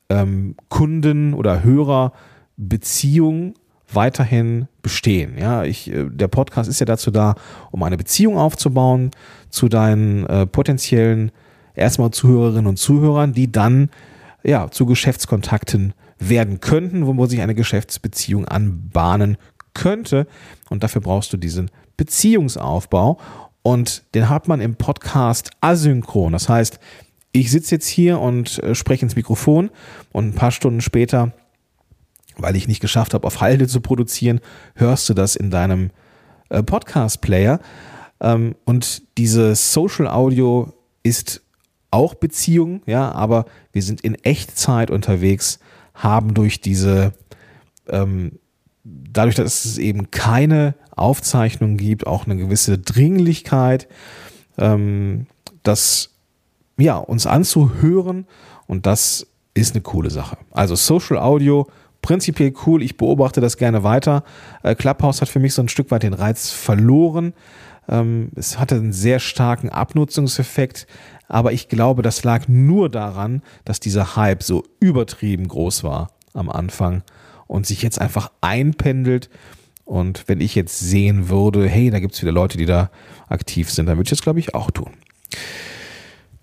ähm, 0.08 0.55
Kunden- 0.69 1.34
oder 1.34 1.64
Hörerbeziehung 1.64 3.55
weiterhin 3.93 4.69
bestehen. 4.83 5.38
Ja, 5.38 5.65
ich, 5.65 5.91
äh, 5.93 6.09
der 6.11 6.29
Podcast 6.29 6.69
ist 6.69 6.81
ja 6.81 6.87
dazu 6.87 7.10
da, 7.10 7.34
um 7.70 7.82
eine 7.82 7.96
Beziehung 7.96 8.37
aufzubauen 8.37 9.10
zu 9.49 9.69
deinen 9.69 10.27
äh, 10.27 10.46
potenziellen 10.46 11.32
erstmal 11.75 12.10
Zuhörerinnen 12.10 12.67
und 12.67 12.79
Zuhörern, 12.79 13.32
die 13.32 13.53
dann 13.53 13.91
ja 14.43 14.70
zu 14.70 14.87
Geschäftskontakten 14.87 15.94
werden 16.19 16.60
könnten, 16.60 17.06
wo 17.06 17.27
sich 17.27 17.41
eine 17.41 17.55
Geschäftsbeziehung 17.55 18.46
anbahnen 18.46 19.37
könnte. 19.75 20.27
Und 20.70 20.82
dafür 20.82 21.03
brauchst 21.03 21.32
du 21.32 21.37
diesen 21.37 21.70
Beziehungsaufbau. 21.96 23.19
Und 23.63 24.05
den 24.15 24.29
hat 24.29 24.49
man 24.49 24.60
im 24.60 24.77
Podcast 24.77 25.51
asynchron. 25.60 26.32
Das 26.32 26.49
heißt, 26.49 26.79
ich 27.32 27.51
sitze 27.51 27.75
jetzt 27.75 27.89
hier 27.89 28.20
und 28.20 28.63
äh, 28.63 28.75
spreche 28.75 29.05
ins 29.05 29.17
Mikrofon 29.17 29.70
und 30.13 30.29
ein 30.29 30.34
paar 30.34 30.53
Stunden 30.53 30.81
später, 30.81 31.32
weil 32.36 32.56
ich 32.56 32.69
nicht 32.69 32.81
geschafft 32.81 33.14
habe, 33.14 33.26
auf 33.26 33.40
Halde 33.40 33.66
zu 33.66 33.81
produzieren, 33.81 34.40
hörst 34.74 35.08
du 35.08 35.14
das 35.14 35.36
in 35.36 35.50
deinem 35.50 35.90
äh, 36.48 36.62
Podcast-Player. 36.62 37.60
Ähm, 38.20 38.55
und 38.64 39.02
dieses 39.19 39.72
Social 39.72 40.08
Audio 40.08 40.72
ist 41.02 41.43
auch 41.90 42.14
Beziehung, 42.14 42.82
ja, 42.86 43.12
aber 43.12 43.46
wir 43.72 43.82
sind 43.82 44.00
in 44.02 44.14
Echtzeit 44.16 44.90
unterwegs 44.90 45.58
haben 45.94 46.34
durch 46.34 46.60
diese, 46.60 47.12
ähm, 47.88 48.38
dadurch, 48.84 49.34
dass 49.34 49.64
es 49.64 49.78
eben 49.78 50.10
keine 50.10 50.74
Aufzeichnung 50.94 51.76
gibt, 51.76 52.06
auch 52.06 52.26
eine 52.26 52.36
gewisse 52.36 52.78
Dringlichkeit, 52.78 53.88
ähm, 54.58 55.26
das 55.62 56.10
ja, 56.78 56.96
uns 56.98 57.26
anzuhören 57.26 58.26
und 58.66 58.86
das 58.86 59.26
ist 59.55 59.74
eine 59.74 59.82
coole 59.82 60.10
Sache. 60.10 60.36
Also 60.50 60.74
Social 60.74 61.19
Audio, 61.19 61.66
prinzipiell 62.06 62.53
cool, 62.65 62.84
ich 62.84 62.96
beobachte 62.96 63.41
das 63.41 63.56
gerne 63.56 63.82
weiter. 63.82 64.22
Äh, 64.63 64.77
Clubhouse 64.77 65.20
hat 65.20 65.29
für 65.29 65.41
mich 65.41 65.55
so 65.55 65.63
ein 65.63 65.69
Stück 65.69 65.91
weit 65.91 66.05
den 66.05 66.15
Reiz 66.15 66.53
verloren. 66.53 67.32
Ähm, 67.89 68.31
es 68.36 68.60
hatte 68.60 68.77
einen 68.77 68.93
sehr 68.93 69.19
starken 69.19 69.70
Abnutzungseffekt, 69.70 70.86
aber 71.27 71.53
ich 71.53 71.69
glaube, 71.69 72.03
das 72.03 72.22
lag 72.22 72.46
nur 72.46 72.89
daran, 72.91 73.43
dass 73.65 73.81
dieser 73.81 74.15
Hype 74.15 74.44
so 74.44 74.63
übertrieben 74.79 75.48
groß 75.48 75.82
war 75.82 76.13
am 76.32 76.48
Anfang 76.48 77.03
und 77.48 77.67
sich 77.67 77.82
jetzt 77.82 78.01
einfach 78.01 78.31
einpendelt. 78.41 79.29
Und 79.84 80.29
wenn 80.29 80.41
ich 80.41 80.55
jetzt 80.55 80.79
sehen 80.79 81.29
würde, 81.29 81.69
hey, 81.69 81.91
da 81.91 81.98
gibt 81.98 82.15
es 82.15 82.22
wieder 82.22 82.31
Leute, 82.31 82.56
die 82.56 82.67
da 82.67 82.93
aktiv 83.29 83.69
sind, 83.69 83.86
dann 83.86 83.96
würde 83.96 84.06
ich 84.06 84.10
das, 84.10 84.22
glaube 84.22 84.39
ich, 84.39 84.55
auch 84.55 84.70
tun. 84.70 84.93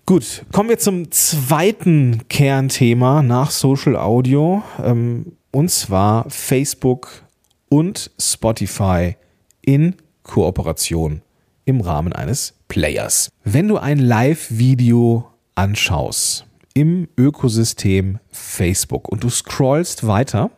Gut, 0.04 0.44
kommen 0.52 0.68
wir 0.68 0.78
zum 0.78 1.10
zweiten 1.10 2.28
Kernthema 2.28 3.22
nach 3.22 3.50
Social 3.50 3.96
Audio. 3.96 4.62
Ähm, 4.82 5.32
und 5.54 5.70
zwar 5.70 6.28
Facebook 6.30 7.22
und 7.68 8.10
Spotify 8.18 9.16
in 9.62 9.94
Kooperation 10.24 11.22
im 11.64 11.80
Rahmen 11.80 12.12
eines 12.12 12.54
Players. 12.66 13.28
Wenn 13.44 13.68
du 13.68 13.78
ein 13.78 14.00
Live-Video 14.00 15.30
anschaust 15.54 16.46
im 16.74 17.06
Ökosystem 17.16 18.18
Facebook 18.32 19.08
und 19.08 19.22
du 19.22 19.30
scrollst 19.30 20.08
weiter, 20.08 20.50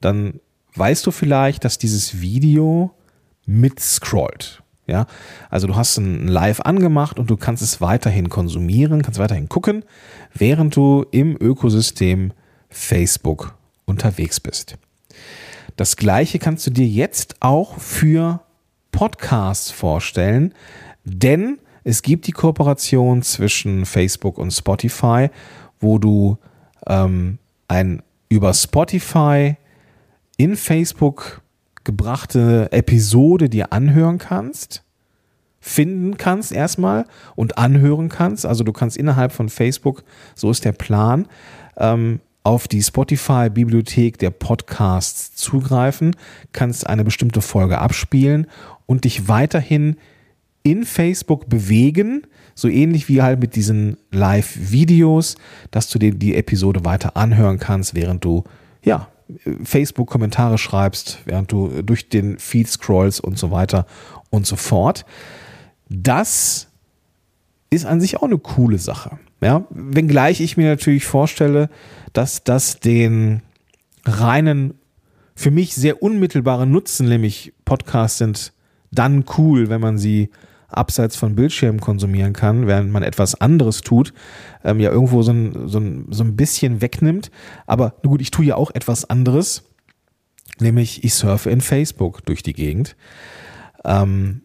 dann 0.00 0.38
weißt 0.76 1.04
du 1.04 1.10
vielleicht, 1.10 1.64
dass 1.64 1.76
dieses 1.76 2.20
Video 2.20 2.92
mitscrollt. 3.44 4.62
Ja, 4.86 5.06
also 5.50 5.66
du 5.66 5.74
hast 5.74 5.96
ein 5.98 6.28
Live 6.28 6.60
angemacht 6.60 7.18
und 7.18 7.28
du 7.28 7.36
kannst 7.36 7.60
es 7.60 7.80
weiterhin 7.80 8.28
konsumieren, 8.28 9.02
kannst 9.02 9.18
weiterhin 9.18 9.48
gucken, 9.48 9.84
während 10.32 10.76
du 10.76 11.04
im 11.10 11.36
Ökosystem 11.40 12.32
Facebook 12.68 13.56
unterwegs 13.86 14.40
bist. 14.40 14.76
Das 15.76 15.96
gleiche 15.96 16.38
kannst 16.38 16.66
du 16.66 16.70
dir 16.70 16.86
jetzt 16.86 17.36
auch 17.40 17.78
für 17.78 18.40
Podcasts 18.92 19.70
vorstellen, 19.70 20.54
denn 21.04 21.58
es 21.84 22.02
gibt 22.02 22.26
die 22.26 22.32
Kooperation 22.32 23.22
zwischen 23.22 23.86
Facebook 23.86 24.38
und 24.38 24.50
Spotify, 24.50 25.30
wo 25.78 25.98
du 25.98 26.38
ähm, 26.86 27.38
ein 27.68 28.02
über 28.28 28.52
Spotify 28.54 29.56
in 30.36 30.56
Facebook 30.56 31.42
gebrachte 31.84 32.68
Episode 32.72 33.48
dir 33.48 33.72
anhören 33.72 34.18
kannst, 34.18 34.82
finden 35.60 36.16
kannst 36.16 36.52
erstmal 36.52 37.06
und 37.36 37.58
anhören 37.58 38.08
kannst. 38.08 38.46
Also 38.46 38.64
du 38.64 38.72
kannst 38.72 38.96
innerhalb 38.96 39.32
von 39.32 39.48
Facebook, 39.48 40.02
so 40.34 40.50
ist 40.50 40.64
der 40.64 40.72
Plan, 40.72 41.28
ähm, 41.76 42.20
auf 42.46 42.68
die 42.68 42.80
Spotify-Bibliothek 42.80 44.18
der 44.18 44.30
Podcasts 44.30 45.34
zugreifen, 45.34 46.14
kannst 46.52 46.86
eine 46.86 47.02
bestimmte 47.02 47.40
Folge 47.40 47.78
abspielen 47.78 48.46
und 48.86 49.02
dich 49.02 49.26
weiterhin 49.26 49.96
in 50.62 50.84
Facebook 50.84 51.48
bewegen, 51.48 52.22
so 52.54 52.68
ähnlich 52.68 53.08
wie 53.08 53.20
halt 53.20 53.40
mit 53.40 53.56
diesen 53.56 53.96
Live-Videos, 54.12 55.34
dass 55.72 55.88
du 55.88 55.98
dir 55.98 56.14
die 56.14 56.36
Episode 56.36 56.84
weiter 56.84 57.16
anhören 57.16 57.58
kannst, 57.58 57.96
während 57.96 58.24
du 58.24 58.44
ja 58.84 59.08
Facebook-Kommentare 59.64 60.56
schreibst, 60.56 61.18
während 61.24 61.50
du 61.50 61.82
durch 61.82 62.08
den 62.08 62.38
Feed 62.38 62.68
scrollst 62.68 63.24
und 63.24 63.36
so 63.36 63.50
weiter 63.50 63.86
und 64.30 64.46
so 64.46 64.54
fort. 64.54 65.04
Das 65.88 66.68
ist 67.70 67.86
an 67.86 68.00
sich 68.00 68.18
auch 68.18 68.22
eine 68.22 68.38
coole 68.38 68.78
Sache. 68.78 69.18
Ja, 69.40 69.66
wenngleich 69.70 70.40
ich 70.40 70.56
mir 70.56 70.70
natürlich 70.70 71.04
vorstelle, 71.04 71.68
dass 72.12 72.42
das 72.44 72.80
den 72.80 73.42
reinen, 74.04 74.74
für 75.34 75.50
mich 75.50 75.74
sehr 75.74 76.02
unmittelbaren 76.02 76.70
Nutzen, 76.70 77.08
nämlich 77.08 77.52
Podcasts 77.64 78.18
sind 78.18 78.52
dann 78.90 79.24
cool, 79.36 79.68
wenn 79.68 79.80
man 79.80 79.98
sie 79.98 80.30
abseits 80.68 81.16
von 81.16 81.34
Bildschirmen 81.34 81.80
konsumieren 81.80 82.32
kann, 82.32 82.66
während 82.66 82.90
man 82.90 83.02
etwas 83.02 83.40
anderes 83.40 83.82
tut, 83.82 84.12
ähm, 84.64 84.80
ja 84.80 84.90
irgendwo 84.90 85.22
so 85.22 85.32
ein, 85.32 85.68
so, 85.68 85.78
ein, 85.78 86.06
so 86.10 86.24
ein 86.24 86.36
bisschen 86.36 86.80
wegnimmt. 86.80 87.30
Aber 87.66 87.94
gut, 88.02 88.20
ich 88.20 88.30
tue 88.30 88.46
ja 88.46 88.56
auch 88.56 88.70
etwas 88.74 89.08
anderes, 89.08 89.64
nämlich 90.58 91.04
ich 91.04 91.14
surfe 91.14 91.50
in 91.50 91.60
Facebook 91.60 92.24
durch 92.26 92.42
die 92.42 92.52
Gegend. 92.52 92.96
Ähm, 93.84 94.42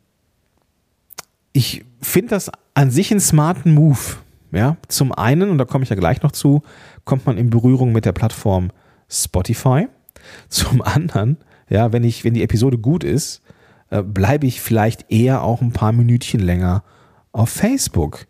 ich 1.54 1.86
finde 2.02 2.30
das 2.30 2.52
an 2.74 2.92
sich 2.92 3.12
einen 3.12 3.20
smarten 3.20 3.74
Move. 3.74 4.18
Ja, 4.51 4.77
zum 4.88 5.13
einen, 5.13 5.50
und 5.50 5.58
da 5.58 5.65
komme 5.65 5.84
ich 5.84 5.89
ja 5.89 5.96
gleich 5.96 6.22
noch 6.24 6.31
zu, 6.31 6.62
kommt 7.05 7.25
man 7.25 7.38
in 7.38 7.50
Berührung 7.50 7.91
mit 7.93 8.05
der 8.05 8.12
Plattform 8.12 8.72
Spotify. 9.10 9.88
Zum 10.50 10.81
anderen, 10.81 11.38
ja, 11.70 11.93
wenn 11.93 12.03
ich, 12.03 12.24
wenn 12.24 12.34
die 12.34 12.43
Episode 12.43 12.77
gut 12.77 13.03
ist, 13.03 13.41
äh, 13.89 14.03
bleibe 14.03 14.46
ich 14.48 14.62
vielleicht 14.62 15.12
eher 15.12 15.43
auch 15.43 15.62
ein 15.62 15.72
paar 15.72 15.91
Minütchen 15.91 16.41
länger 16.41 16.84
auf 17.31 17.50
Facebook. 17.50 18.27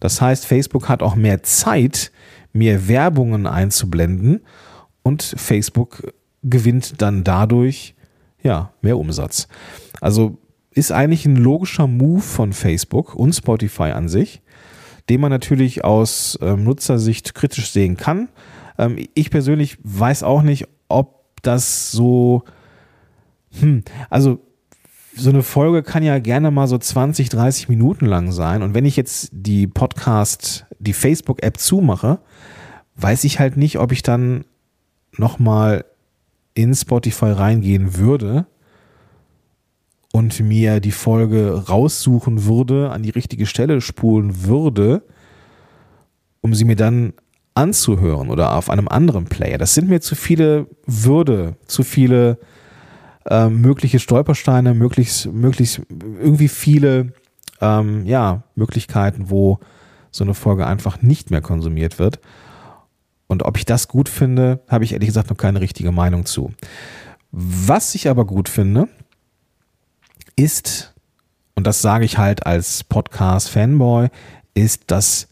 Das 0.00 0.20
heißt, 0.20 0.46
Facebook 0.46 0.88
hat 0.88 1.02
auch 1.02 1.16
mehr 1.16 1.42
Zeit, 1.42 2.12
mir 2.52 2.88
Werbungen 2.88 3.46
einzublenden 3.46 4.40
und 5.02 5.22
Facebook 5.22 6.12
gewinnt 6.42 7.02
dann 7.02 7.24
dadurch 7.24 7.94
ja 8.42 8.72
mehr 8.80 8.98
Umsatz. 8.98 9.48
Also 10.00 10.38
ist 10.70 10.92
eigentlich 10.92 11.26
ein 11.26 11.36
logischer 11.36 11.86
Move 11.86 12.20
von 12.20 12.52
Facebook 12.52 13.14
und 13.14 13.32
Spotify 13.32 13.90
an 13.90 14.08
sich 14.08 14.42
den 15.08 15.20
man 15.20 15.30
natürlich 15.30 15.84
aus 15.84 16.38
ähm, 16.40 16.64
Nutzersicht 16.64 17.34
kritisch 17.34 17.70
sehen 17.70 17.96
kann. 17.96 18.28
Ähm, 18.78 18.96
ich 19.14 19.30
persönlich 19.30 19.78
weiß 19.82 20.22
auch 20.22 20.42
nicht, 20.42 20.66
ob 20.88 21.24
das 21.42 21.90
so, 21.92 22.44
hm, 23.58 23.82
also 24.10 24.40
so 25.16 25.30
eine 25.30 25.42
Folge 25.42 25.82
kann 25.82 26.02
ja 26.02 26.18
gerne 26.18 26.50
mal 26.50 26.66
so 26.66 26.76
20, 26.78 27.28
30 27.28 27.68
Minuten 27.68 28.06
lang 28.06 28.32
sein. 28.32 28.62
Und 28.62 28.74
wenn 28.74 28.84
ich 28.84 28.96
jetzt 28.96 29.28
die 29.32 29.66
Podcast, 29.66 30.66
die 30.78 30.92
Facebook-App 30.92 31.58
zumache, 31.58 32.18
weiß 32.96 33.24
ich 33.24 33.38
halt 33.38 33.56
nicht, 33.56 33.78
ob 33.78 33.92
ich 33.92 34.02
dann 34.02 34.44
nochmal 35.16 35.84
in 36.54 36.74
Spotify 36.74 37.26
reingehen 37.26 37.96
würde 37.96 38.46
und 40.14 40.38
mir 40.38 40.78
die 40.78 40.92
Folge 40.92 41.64
raussuchen 41.68 42.44
würde, 42.44 42.90
an 42.92 43.02
die 43.02 43.10
richtige 43.10 43.46
Stelle 43.46 43.80
spulen 43.80 44.44
würde, 44.44 45.02
um 46.40 46.54
sie 46.54 46.64
mir 46.64 46.76
dann 46.76 47.14
anzuhören 47.54 48.30
oder 48.30 48.54
auf 48.54 48.70
einem 48.70 48.86
anderen 48.86 49.24
Player. 49.24 49.58
Das 49.58 49.74
sind 49.74 49.88
mir 49.88 50.00
zu 50.00 50.14
viele 50.14 50.68
Würde, 50.86 51.56
zu 51.66 51.82
viele 51.82 52.38
äh, 53.28 53.48
mögliche 53.48 53.98
Stolpersteine, 53.98 54.72
möglichst, 54.72 55.32
möglichst 55.32 55.82
irgendwie 55.90 56.46
viele 56.46 57.12
ähm, 57.60 58.06
ja, 58.06 58.44
Möglichkeiten, 58.54 59.30
wo 59.30 59.58
so 60.12 60.22
eine 60.22 60.34
Folge 60.34 60.64
einfach 60.64 61.02
nicht 61.02 61.32
mehr 61.32 61.40
konsumiert 61.40 61.98
wird. 61.98 62.20
Und 63.26 63.42
ob 63.42 63.56
ich 63.56 63.64
das 63.64 63.88
gut 63.88 64.08
finde, 64.08 64.60
habe 64.68 64.84
ich 64.84 64.92
ehrlich 64.92 65.08
gesagt 65.08 65.30
noch 65.30 65.36
keine 65.36 65.60
richtige 65.60 65.90
Meinung 65.90 66.24
zu. 66.24 66.52
Was 67.32 67.96
ich 67.96 68.08
aber 68.08 68.26
gut 68.26 68.48
finde, 68.48 68.86
ist, 70.36 70.94
und 71.54 71.66
das 71.66 71.82
sage 71.82 72.04
ich 72.04 72.18
halt 72.18 72.46
als 72.46 72.84
Podcast-Fanboy, 72.84 74.08
ist, 74.54 74.84
dass 74.88 75.28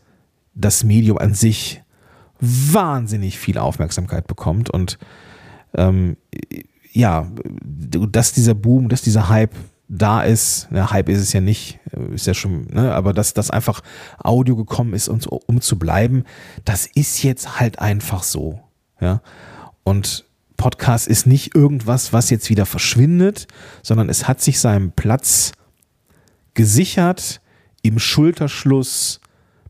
das 0.55 0.85
Medium 0.85 1.19
an 1.19 1.35
sich 1.35 1.83
wahnsinnig 2.41 3.39
viel 3.39 3.59
Aufmerksamkeit 3.59 4.27
bekommt 4.27 4.69
und 4.71 4.99
ähm, 5.75 6.17
ja, 6.93 7.31
dass 7.65 8.33
dieser 8.33 8.55
Boom, 8.55 8.89
dass 8.89 9.03
dieser 9.03 9.29
Hype 9.29 9.55
da 9.89 10.23
ist, 10.23 10.69
ja, 10.73 10.91
Hype 10.91 11.09
ist 11.09 11.21
es 11.21 11.33
ja 11.33 11.41
nicht, 11.41 11.79
ist 12.13 12.27
ja 12.27 12.35
schon, 12.35 12.67
ne, 12.71 12.95
aber 12.95 13.13
dass 13.13 13.35
das 13.35 13.51
einfach 13.51 13.83
Audio 14.19 14.57
gekommen 14.57 14.95
ist, 14.95 15.09
und, 15.09 15.27
um 15.27 15.61
zu 15.61 15.79
bleiben, 15.79 16.25
das 16.65 16.87
ist 16.87 17.23
jetzt 17.23 17.61
halt 17.61 17.79
einfach 17.79 18.23
so, 18.23 18.61
ja. 19.01 19.21
Und 19.85 20.25
Podcast 20.63 21.09
ist 21.09 21.27
nicht 21.27 21.57
irgendwas, 21.57 22.13
was 22.13 22.31
jetzt 22.31 22.49
wieder 22.49 22.67
verschwindet, 22.67 23.49
sondern 23.83 24.09
es 24.09 24.29
hat 24.29 24.41
sich 24.41 24.61
seinen 24.61 24.93
Platz 24.93 25.51
gesichert 26.55 27.41
im 27.83 27.99
Schulterschluss 27.99 29.21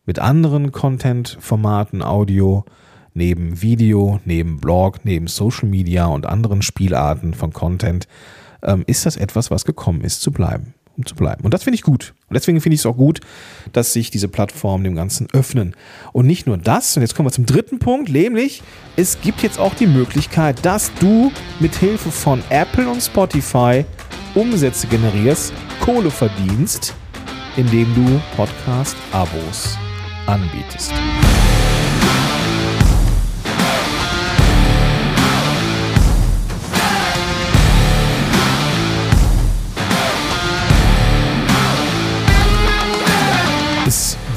mit 0.05 0.19
anderen 0.19 0.71
Content-Formaten, 0.71 2.03
Audio, 2.03 2.67
neben 3.15 3.63
Video, 3.63 4.21
neben 4.27 4.61
Blog, 4.61 5.03
neben 5.05 5.29
Social 5.29 5.67
Media 5.67 6.05
und 6.05 6.27
anderen 6.27 6.61
Spielarten 6.61 7.33
von 7.33 7.55
Content, 7.55 8.07
ähm, 8.63 8.85
ist 8.87 9.07
das 9.07 9.17
etwas, 9.17 9.51
was 9.51 9.65
gekommen 9.65 10.03
ist, 10.03 10.21
zu 10.21 10.31
bleiben 10.31 10.75
um 10.97 11.07
zu 11.07 11.15
bleiben. 11.15 11.45
Und 11.45 11.55
das 11.55 11.65
finde 11.65 11.77
ich 11.77 11.83
gut. 11.83 12.15
Und 12.29 12.35
deswegen 12.35 12.61
finde 12.61 12.75
ich 12.75 12.81
es 12.81 12.87
auch 12.87 12.97
gut, 12.97 13.21
dass 13.73 13.93
sich 13.93 14.11
diese 14.11 14.29
Plattformen 14.29 14.85
dem 14.85 14.95
Ganzen 14.95 15.29
öffnen. 15.33 15.75
Und 16.13 16.27
nicht 16.27 16.47
nur 16.47 16.59
das, 16.59 16.97
und 16.97 17.03
jetzt 17.03 17.15
kommen 17.15 17.27
wir 17.27 17.33
zum 17.33 17.47
dritten 17.47 17.79
Punkt, 17.79 18.11
nämlich 18.11 18.63
es 18.97 19.21
gibt 19.21 19.43
jetzt 19.43 19.59
auch 19.59 19.75
die 19.75 19.87
Möglichkeit, 19.87 20.65
dass 20.65 20.93
du 21.01 21.33
mit 21.61 21.75
Hilfe 21.77 22.11
von 22.11 22.43
Apple 22.51 22.89
und 22.89 23.01
Spotify 23.01 23.85
Umsätze 24.35 24.87
generierst, 24.87 25.53
Kohle 25.81 26.11
verdienst, 26.11 26.95
indem 27.57 27.95
du 27.95 28.21
Podcast-Abos 28.37 29.77
anbietest. 30.27 30.93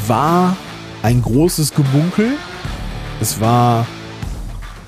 War 0.07 0.55
ein 1.03 1.21
großes 1.21 1.73
Gebunkel. 1.73 2.31
Es 3.21 3.39
war 3.39 3.85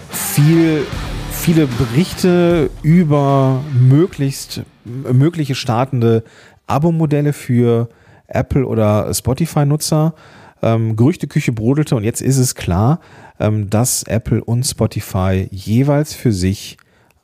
viel, 0.09 0.85
viele 1.31 1.67
Berichte 1.67 2.69
über 2.83 3.63
möglichst 3.73 4.63
mögliche 4.83 5.55
startende 5.55 6.23
Abo-Modelle 6.65 7.33
für 7.33 7.89
Apple 8.27 8.65
oder 8.65 9.13
Spotify-Nutzer. 9.13 10.13
Ähm, 10.61 10.95
Gerüchteküche 10.95 11.51
brodelte 11.51 11.95
und 11.95 12.03
jetzt 12.03 12.21
ist 12.21 12.37
es 12.37 12.55
klar. 12.55 12.99
ähm, 13.39 13.69
dass 13.69 14.03
Apple 14.03 14.43
und 14.43 14.63
Spotify 14.63 15.47
jeweils 15.51 16.13
für 16.13 16.31
sich 16.31 16.77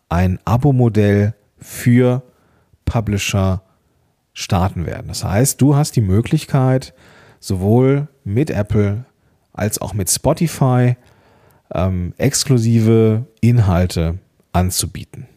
ein 0.09 0.39
Abo-Modell 0.45 1.33
für 1.57 2.23
Publisher 2.85 3.63
starten 4.33 4.85
werden. 4.85 5.07
Das 5.07 5.23
heißt, 5.23 5.61
du 5.61 5.75
hast 5.75 5.95
die 5.95 6.01
Möglichkeit, 6.01 6.93
sowohl 7.43 8.07
mit 8.23 8.49
Apple 8.49 9.03
als 9.51 9.81
auch 9.81 9.93
mit 9.93 10.09
Spotify 10.09 10.95
ähm, 11.73 12.13
exklusive 12.17 13.25
Inhalte 13.41 14.19
anzubieten. 14.53 15.27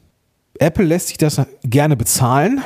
Apple 0.58 0.84
lässt 0.84 1.08
sich 1.08 1.18
das 1.18 1.40
gerne 1.64 1.96
bezahlen. 1.96 2.62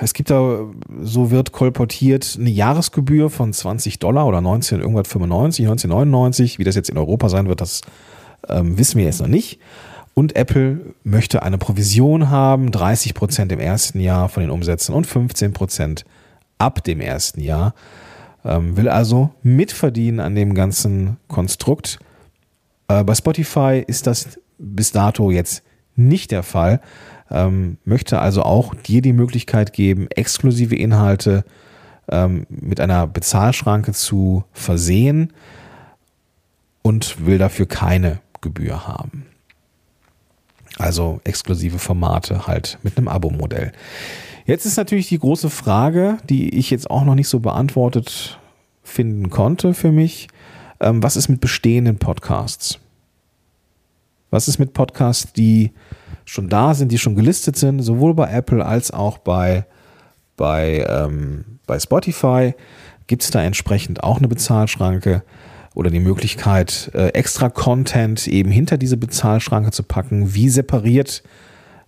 Es 0.00 0.14
gibt 0.14 0.30
da, 0.30 0.60
so 1.02 1.30
wird 1.30 1.52
kolportiert, 1.52 2.36
eine 2.40 2.50
Jahresgebühr 2.50 3.30
von 3.30 3.52
20 3.52 3.98
Dollar 3.98 4.26
oder 4.26 4.40
19, 4.40 4.80
irgendwas 4.80 5.08
95, 5.08 5.66
1999. 5.66 6.58
Wie 6.58 6.64
das 6.64 6.74
jetzt 6.74 6.88
in 6.88 6.96
Europa 6.96 7.28
sein 7.28 7.46
wird, 7.46 7.60
das 7.60 7.82
ähm, 8.48 8.78
wissen 8.78 8.96
wir 8.96 9.04
jetzt 9.04 9.20
noch 9.20 9.28
nicht. 9.28 9.60
Und 10.14 10.34
Apple 10.34 10.94
möchte 11.04 11.42
eine 11.42 11.58
Provision 11.58 12.30
haben, 12.30 12.70
30 12.70 13.14
Prozent 13.14 13.52
im 13.52 13.60
ersten 13.60 14.00
Jahr 14.00 14.28
von 14.28 14.42
den 14.42 14.50
Umsätzen 14.50 14.94
und 14.94 15.06
15 15.06 15.52
Prozent 15.52 16.04
ab 16.56 16.82
dem 16.82 17.00
ersten 17.00 17.40
Jahr. 17.40 17.74
Ähm, 18.48 18.76
will 18.76 18.88
also 18.88 19.30
mitverdienen 19.42 20.20
an 20.20 20.34
dem 20.34 20.54
ganzen 20.54 21.18
Konstrukt. 21.28 21.98
Äh, 22.88 23.04
bei 23.04 23.14
Spotify 23.14 23.84
ist 23.86 24.06
das 24.06 24.40
bis 24.58 24.90
dato 24.90 25.30
jetzt 25.30 25.62
nicht 25.96 26.30
der 26.30 26.42
Fall. 26.42 26.80
Ähm, 27.30 27.76
möchte 27.84 28.20
also 28.20 28.42
auch 28.42 28.74
dir 28.74 29.02
die 29.02 29.12
Möglichkeit 29.12 29.74
geben, 29.74 30.08
exklusive 30.10 30.74
Inhalte 30.74 31.44
ähm, 32.10 32.46
mit 32.48 32.80
einer 32.80 33.06
Bezahlschranke 33.06 33.92
zu 33.92 34.44
versehen 34.52 35.34
und 36.80 37.26
will 37.26 37.36
dafür 37.36 37.66
keine 37.66 38.20
Gebühr 38.40 38.88
haben. 38.88 39.26
Also 40.78 41.20
exklusive 41.24 41.78
Formate 41.78 42.46
halt 42.46 42.78
mit 42.82 42.96
einem 42.96 43.08
Abo-Modell. 43.08 43.72
Jetzt 44.46 44.64
ist 44.64 44.78
natürlich 44.78 45.08
die 45.08 45.18
große 45.18 45.50
Frage, 45.50 46.16
die 46.30 46.56
ich 46.56 46.70
jetzt 46.70 46.90
auch 46.90 47.04
noch 47.04 47.14
nicht 47.14 47.28
so 47.28 47.40
beantwortet 47.40 48.37
finden 48.88 49.30
konnte 49.30 49.74
für 49.74 49.92
mich. 49.92 50.28
Ähm, 50.80 51.02
was 51.02 51.16
ist 51.16 51.28
mit 51.28 51.40
bestehenden 51.40 51.98
Podcasts? 51.98 52.78
Was 54.30 54.48
ist 54.48 54.58
mit 54.58 54.72
Podcasts, 54.72 55.32
die 55.32 55.72
schon 56.24 56.48
da 56.48 56.74
sind, 56.74 56.92
die 56.92 56.98
schon 56.98 57.14
gelistet 57.14 57.56
sind, 57.56 57.80
sowohl 57.80 58.14
bei 58.14 58.30
Apple 58.30 58.64
als 58.64 58.90
auch 58.90 59.18
bei, 59.18 59.64
bei, 60.36 60.84
ähm, 60.88 61.60
bei 61.66 61.78
Spotify? 61.78 62.54
Gibt 63.06 63.22
es 63.22 63.30
da 63.30 63.42
entsprechend 63.42 64.02
auch 64.02 64.18
eine 64.18 64.28
Bezahlschranke? 64.28 65.22
oder 65.78 65.90
die 65.90 66.00
Möglichkeit, 66.00 66.90
äh, 66.94 67.10
extra 67.10 67.50
Content 67.50 68.26
eben 68.26 68.50
hinter 68.50 68.78
diese 68.78 68.96
Bezahlschranke 68.96 69.70
zu 69.70 69.84
packen. 69.84 70.34
Wie 70.34 70.48
separiert 70.48 71.22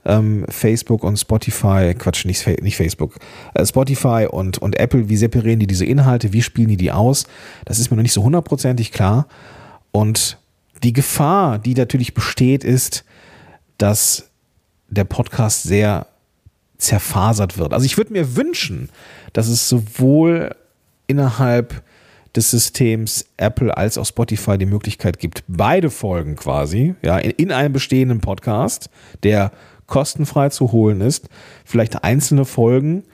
ähm, 0.04 0.44
Facebook 0.48 1.04
und 1.04 1.18
Spotify, 1.18 1.94
Quatsch, 1.98 2.24
nicht, 2.24 2.46
nicht 2.62 2.76
Facebook, 2.76 3.16
äh, 3.54 3.64
Spotify 3.64 4.26
und, 4.30 4.58
und 4.58 4.78
Apple, 4.78 5.08
wie 5.08 5.16
separieren 5.16 5.60
die 5.60 5.66
diese 5.66 5.84
Inhalte, 5.84 6.32
wie 6.32 6.42
spielen 6.42 6.68
die 6.68 6.76
die 6.76 6.92
aus? 6.92 7.26
Das 7.64 7.78
ist 7.78 7.90
mir 7.90 7.96
noch 7.96 8.02
nicht 8.02 8.12
so 8.12 8.22
hundertprozentig 8.22 8.92
klar. 8.92 9.26
Und 9.92 10.38
die 10.82 10.92
Gefahr, 10.92 11.58
die 11.58 11.74
natürlich 11.74 12.14
besteht, 12.14 12.64
ist, 12.64 13.04
dass 13.78 14.30
der 14.88 15.04
Podcast 15.04 15.62
sehr 15.64 16.06
zerfasert 16.78 17.58
wird. 17.58 17.74
Also 17.74 17.84
ich 17.84 17.96
würde 17.96 18.12
mir 18.12 18.36
wünschen, 18.36 18.88
dass 19.32 19.48
es 19.48 19.68
sowohl 19.68 20.54
innerhalb 21.06 21.82
des 22.36 22.50
Systems 22.50 23.26
Apple 23.36 23.76
als 23.76 23.98
auch 23.98 24.06
Spotify 24.06 24.56
die 24.56 24.66
Möglichkeit 24.66 25.18
gibt, 25.18 25.42
beide 25.48 25.90
Folgen 25.90 26.36
quasi, 26.36 26.94
ja, 27.02 27.18
in, 27.18 27.32
in 27.32 27.52
einem 27.52 27.72
bestehenden 27.72 28.20
Podcast, 28.20 28.88
der 29.22 29.50
kostenfrei 29.90 30.48
zu 30.48 30.72
holen 30.72 31.02
ist, 31.02 31.28
vielleicht 31.66 32.02
einzelne 32.02 32.46
Folgen 32.46 33.04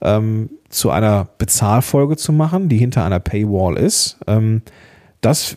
ähm, 0.00 0.50
zu 0.68 0.90
einer 0.90 1.28
Bezahlfolge 1.38 2.16
zu 2.16 2.32
machen, 2.32 2.68
die 2.68 2.78
hinter 2.78 3.04
einer 3.04 3.20
Paywall 3.20 3.76
ist. 3.76 4.18
Ähm, 4.26 4.62
das 5.20 5.56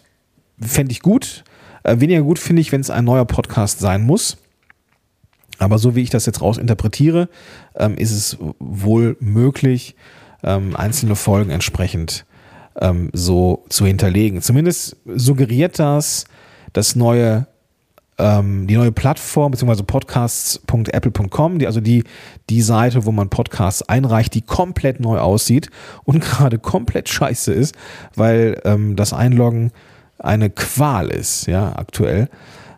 fände 0.61 0.91
ich 0.91 1.01
gut. 1.01 1.43
Äh, 1.83 1.99
weniger 1.99 2.21
gut 2.21 2.37
finde 2.37 2.61
ich, 2.61 2.71
wenn 2.71 2.81
es 2.81 2.91
ein 2.91 3.05
neuer 3.05 3.25
Podcast 3.25 3.79
sein 3.79 4.05
muss. 4.05 4.37
Aber 5.57 5.79
so 5.79 5.95
wie 5.95 6.03
ich 6.03 6.09
das 6.09 6.25
jetzt 6.25 6.41
rausinterpretiere, 6.41 7.29
ähm, 7.75 7.95
ist 7.95 8.11
es 8.11 8.37
wohl 8.59 9.17
möglich, 9.19 9.95
ähm, 10.43 10.75
einzelne 10.75 11.15
Folgen 11.15 11.49
entsprechend 11.49 12.25
ähm, 12.79 13.09
so 13.13 13.63
zu 13.69 13.85
hinterlegen. 13.85 14.41
Zumindest 14.41 14.97
suggeriert 15.05 15.79
das 15.79 16.25
das 16.73 16.95
neue 16.95 17.47
ähm, 18.17 18.67
die 18.67 18.75
neue 18.75 18.91
Plattform 18.91 19.51
beziehungsweise 19.51 19.83
podcasts.apple.com, 19.83 21.59
die, 21.59 21.67
also 21.67 21.81
die, 21.81 22.03
die 22.49 22.61
Seite, 22.61 23.05
wo 23.05 23.11
man 23.11 23.29
Podcasts 23.29 23.81
einreicht, 23.81 24.33
die 24.33 24.41
komplett 24.41 24.99
neu 24.99 25.19
aussieht 25.19 25.69
und 26.03 26.21
gerade 26.23 26.59
komplett 26.59 27.09
scheiße 27.09 27.53
ist, 27.53 27.75
weil 28.15 28.61
ähm, 28.63 28.95
das 28.95 29.13
Einloggen 29.13 29.71
eine 30.17 30.49
Qual 30.49 31.09
ist, 31.09 31.47
ja, 31.47 31.75
aktuell. 31.75 32.29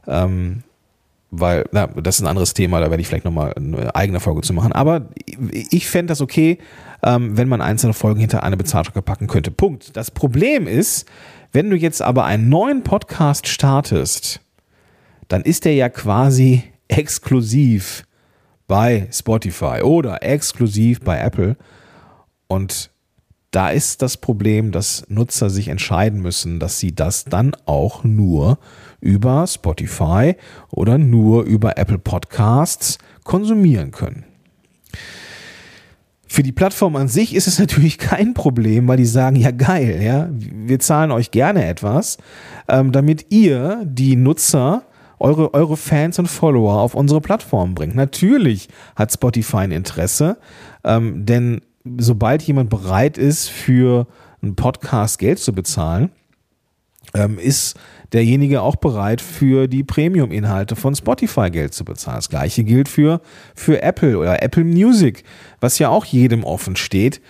Ähm, 0.08 0.64
weil, 1.30 1.66
na, 1.72 1.88
das 1.88 2.16
ist 2.16 2.22
ein 2.22 2.28
anderes 2.28 2.54
Thema, 2.54 2.80
da 2.80 2.90
werde 2.90 3.02
ich 3.02 3.08
vielleicht 3.08 3.26
nochmal 3.26 3.54
eine 3.56 3.94
eigene 3.96 4.20
Folge 4.20 4.42
zu 4.42 4.54
machen. 4.54 4.72
Aber 4.72 5.08
ich 5.52 5.88
fände 5.90 6.12
das 6.12 6.22
okay, 6.22 6.58
ähm, 7.04 7.38
wenn 7.38 7.50
man 7.50 7.62
einzelne 7.62 7.94
Folgen 7.94 8.20
hinter 8.20 8.44
eine 8.44 8.58
Bezahlstrecke 8.58 9.02
packen 9.02 9.28
könnte. 9.28 9.52
Punkt. 9.52 9.96
Das 9.98 10.10
Problem 10.10 10.68
ist, 10.68 11.06
wenn 11.52 11.70
du 11.70 11.76
jetzt 11.76 12.02
aber 12.02 12.26
einen 12.26 12.50
neuen 12.50 12.84
Podcast 12.84 13.48
startest, 13.48 14.40
dann 15.28 15.42
ist 15.44 15.66
der 15.66 15.74
ja 15.74 15.90
quasi 15.90 16.64
exklusiv 16.88 18.04
bei 18.68 19.08
Spotify 19.12 19.82
oder 19.82 20.24
exklusiv 20.24 21.02
bei 21.02 21.20
Apple. 21.20 21.58
Und 22.48 22.92
da 23.52 23.70
ist 23.70 24.02
das 24.02 24.18
Problem, 24.18 24.72
dass 24.72 25.06
Nutzer 25.08 25.50
sich 25.50 25.70
entscheiden 25.70 26.22
müssen, 26.22 26.60
dass 26.60 26.80
sie 26.80 26.94
das 26.94 27.26
dann 27.26 27.56
auch 27.66 28.04
nur 28.04 28.60
über 29.00 29.48
Spotify 29.48 30.36
oder 30.70 30.98
nur 30.98 31.44
über 31.44 31.78
Apple 31.78 31.98
Podcasts 31.98 32.98
konsumieren 33.24 33.92
können. 33.92 34.26
Für 36.30 36.44
die 36.44 36.52
Plattform 36.52 36.98
an 36.98 37.08
sich 37.08 37.34
ist 37.34 37.48
es 37.48 37.58
natürlich 37.60 37.98
kein 37.98 38.34
Problem, 38.34 38.88
weil 38.88 38.98
die 38.98 39.06
sagen, 39.06 39.38
ja 39.38 39.52
geil, 39.52 40.02
ja, 40.04 40.30
wir 40.32 40.80
zahlen 40.80 41.12
euch 41.12 41.32
gerne 41.32 41.66
etwas, 41.66 42.18
ähm, 42.68 42.92
damit 42.92 43.28
ihr 43.30 43.82
die 43.86 44.18
Nutzer, 44.18 44.84
eure, 45.20 45.54
eure 45.54 45.78
Fans 45.78 46.20
und 46.20 46.28
Follower 46.28 46.80
auf 46.80 46.96
unsere 46.96 47.22
Plattform 47.22 47.76
bringt. 47.76 47.96
Natürlich 47.96 48.70
hat 48.96 49.12
Spotify 49.12 49.58
ein 49.58 49.72
Interesse, 49.72 50.38
ähm, 50.84 51.26
denn 51.26 51.62
sobald 51.98 52.42
jemand 52.44 52.70
bereit 52.70 53.18
ist, 53.18 53.50
für 53.50 54.08
einen 54.42 54.56
Podcast 54.56 55.20
Geld 55.20 55.40
zu 55.40 55.54
bezahlen, 55.54 56.12
ähm, 57.14 57.40
ist 57.40 57.78
derjenige 58.14 58.62
auch 58.62 58.76
bereit, 58.76 59.22
für 59.22 59.68
die 59.68 59.84
Premium-Inhalte 59.84 60.76
von 60.76 60.96
Spotify 60.96 61.50
Geld 61.50 61.74
zu 61.74 61.84
bezahlen. 61.84 62.18
Das 62.18 62.30
gleiche 62.30 62.64
gilt 62.64 62.88
für, 62.88 63.22
für 63.56 63.82
Apple 63.82 64.18
oder 64.18 64.42
Apple 64.44 64.64
Music, 64.64 65.24
was 65.60 65.80
ja 65.80 65.90
auch 65.90 66.06
jedem 66.06 66.44
offen 66.44 66.76
steht, 66.76 67.22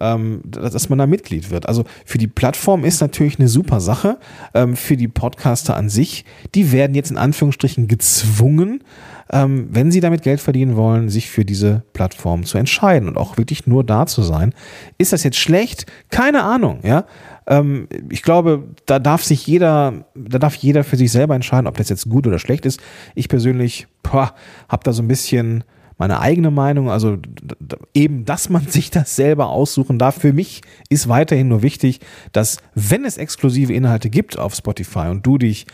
ähm, 0.00 0.40
dass 0.44 0.88
man 0.88 0.98
da 0.98 1.06
Mitglied 1.06 1.50
wird. 1.50 1.68
Also 1.68 1.84
für 2.04 2.18
die 2.18 2.26
Plattform 2.26 2.84
ist 2.84 3.00
natürlich 3.00 3.38
eine 3.38 3.48
super 3.48 3.80
Sache. 3.80 4.18
Ähm, 4.54 4.76
für 4.76 4.96
die 4.96 5.08
Podcaster 5.08 5.76
an 5.76 5.88
sich, 5.88 6.24
die 6.54 6.72
werden 6.72 6.94
jetzt 6.94 7.10
in 7.10 7.18
Anführungsstrichen 7.18 7.88
gezwungen, 7.88 8.82
ähm, 9.30 9.68
wenn 9.70 9.90
sie 9.90 10.00
damit 10.00 10.22
Geld 10.22 10.40
verdienen 10.40 10.76
wollen, 10.76 11.08
sich 11.08 11.28
für 11.28 11.44
diese 11.44 11.82
Plattform 11.92 12.44
zu 12.44 12.58
entscheiden 12.58 13.08
und 13.08 13.16
auch 13.16 13.36
wirklich 13.36 13.66
nur 13.66 13.84
da 13.84 14.06
zu 14.06 14.22
sein. 14.22 14.54
Ist 14.96 15.12
das 15.12 15.22
jetzt 15.22 15.38
schlecht? 15.38 15.86
Keine 16.10 16.42
Ahnung, 16.42 16.80
ja. 16.82 17.04
Ähm, 17.46 17.88
ich 18.10 18.22
glaube, 18.22 18.64
da 18.86 18.98
darf 18.98 19.24
sich 19.24 19.46
jeder, 19.46 20.04
da 20.14 20.38
darf 20.38 20.54
jeder 20.54 20.84
für 20.84 20.96
sich 20.96 21.10
selber 21.10 21.34
entscheiden, 21.34 21.66
ob 21.66 21.76
das 21.76 21.88
jetzt 21.88 22.08
gut 22.08 22.26
oder 22.26 22.38
schlecht 22.38 22.66
ist. 22.66 22.80
Ich 23.14 23.28
persönlich 23.28 23.86
habe 24.10 24.84
da 24.84 24.92
so 24.92 25.02
ein 25.02 25.08
bisschen 25.08 25.64
meine 25.98 26.20
eigene 26.20 26.50
Meinung, 26.50 26.90
also 26.90 27.18
eben, 27.92 28.24
dass 28.24 28.48
man 28.48 28.66
sich 28.68 28.90
das 28.90 29.14
selber 29.16 29.48
aussuchen 29.48 29.98
darf. 29.98 30.18
Für 30.20 30.32
mich 30.32 30.62
ist 30.88 31.08
weiterhin 31.08 31.48
nur 31.48 31.62
wichtig, 31.62 32.00
dass 32.32 32.58
wenn 32.74 33.04
es 33.04 33.18
exklusive 33.18 33.72
Inhalte 33.72 34.08
gibt 34.08 34.38
auf 34.38 34.54
Spotify 34.54 35.08
und 35.08 35.26
du 35.26 35.36
dich 35.38 35.66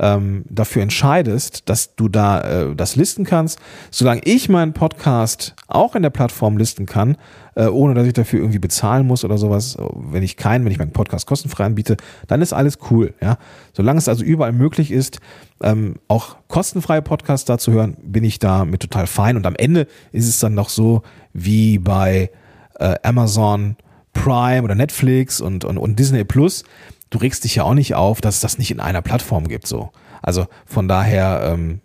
ähm, 0.00 0.44
dafür 0.48 0.82
entscheidest, 0.82 1.68
dass 1.68 1.94
du 1.94 2.08
da 2.08 2.40
äh, 2.40 2.74
das 2.74 2.96
listen 2.96 3.24
kannst, 3.24 3.60
solange 3.90 4.22
ich 4.24 4.48
meinen 4.48 4.72
Podcast 4.72 5.54
auch 5.68 5.94
in 5.94 6.02
der 6.02 6.10
Plattform 6.10 6.56
listen 6.56 6.86
kann, 6.86 7.16
äh, 7.54 7.66
ohne 7.66 7.94
dass 7.94 8.06
ich 8.06 8.14
dafür 8.14 8.40
irgendwie 8.40 8.58
bezahlen 8.58 9.06
muss 9.06 9.24
oder 9.24 9.36
sowas, 9.36 9.76
wenn 9.78 10.22
ich 10.22 10.36
keinen, 10.36 10.64
wenn 10.64 10.72
ich 10.72 10.78
meinen 10.78 10.92
Podcast 10.92 11.26
kostenfrei 11.26 11.64
anbiete, 11.64 11.98
dann 12.26 12.40
ist 12.40 12.54
alles 12.54 12.78
cool. 12.90 13.12
Ja, 13.20 13.36
solange 13.74 13.98
es 13.98 14.08
also 14.08 14.24
überall 14.24 14.52
möglich 14.52 14.90
ist, 14.90 15.20
ähm, 15.62 15.96
auch 16.08 16.36
kostenfreie 16.48 17.02
Podcasts 17.02 17.44
da 17.44 17.58
zu 17.58 17.72
hören, 17.72 17.96
bin 18.02 18.24
ich 18.24 18.38
da 18.38 18.64
mit 18.64 18.80
total 18.80 19.06
fein. 19.06 19.36
Und 19.36 19.46
am 19.46 19.54
Ende 19.56 19.86
ist 20.12 20.28
es 20.28 20.40
dann 20.40 20.54
noch 20.54 20.70
so 20.70 21.02
wie 21.34 21.78
bei 21.78 22.30
äh, 22.78 22.96
Amazon 23.02 23.76
Prime 24.14 24.62
oder 24.62 24.74
Netflix 24.74 25.40
und, 25.40 25.64
und, 25.64 25.76
und 25.76 25.98
Disney 25.98 26.24
Plus 26.24 26.64
du 27.10 27.18
regst 27.18 27.44
dich 27.44 27.56
ja 27.56 27.64
auch 27.64 27.74
nicht 27.74 27.94
auf, 27.94 28.20
dass 28.20 28.36
es 28.36 28.40
das 28.40 28.58
nicht 28.58 28.70
in 28.70 28.80
einer 28.80 29.02
Plattform 29.02 29.48
gibt. 29.48 29.66
So. 29.66 29.90
Also 30.22 30.46
von 30.64 30.88
daher, 30.88 31.42
ähm, 31.52 31.80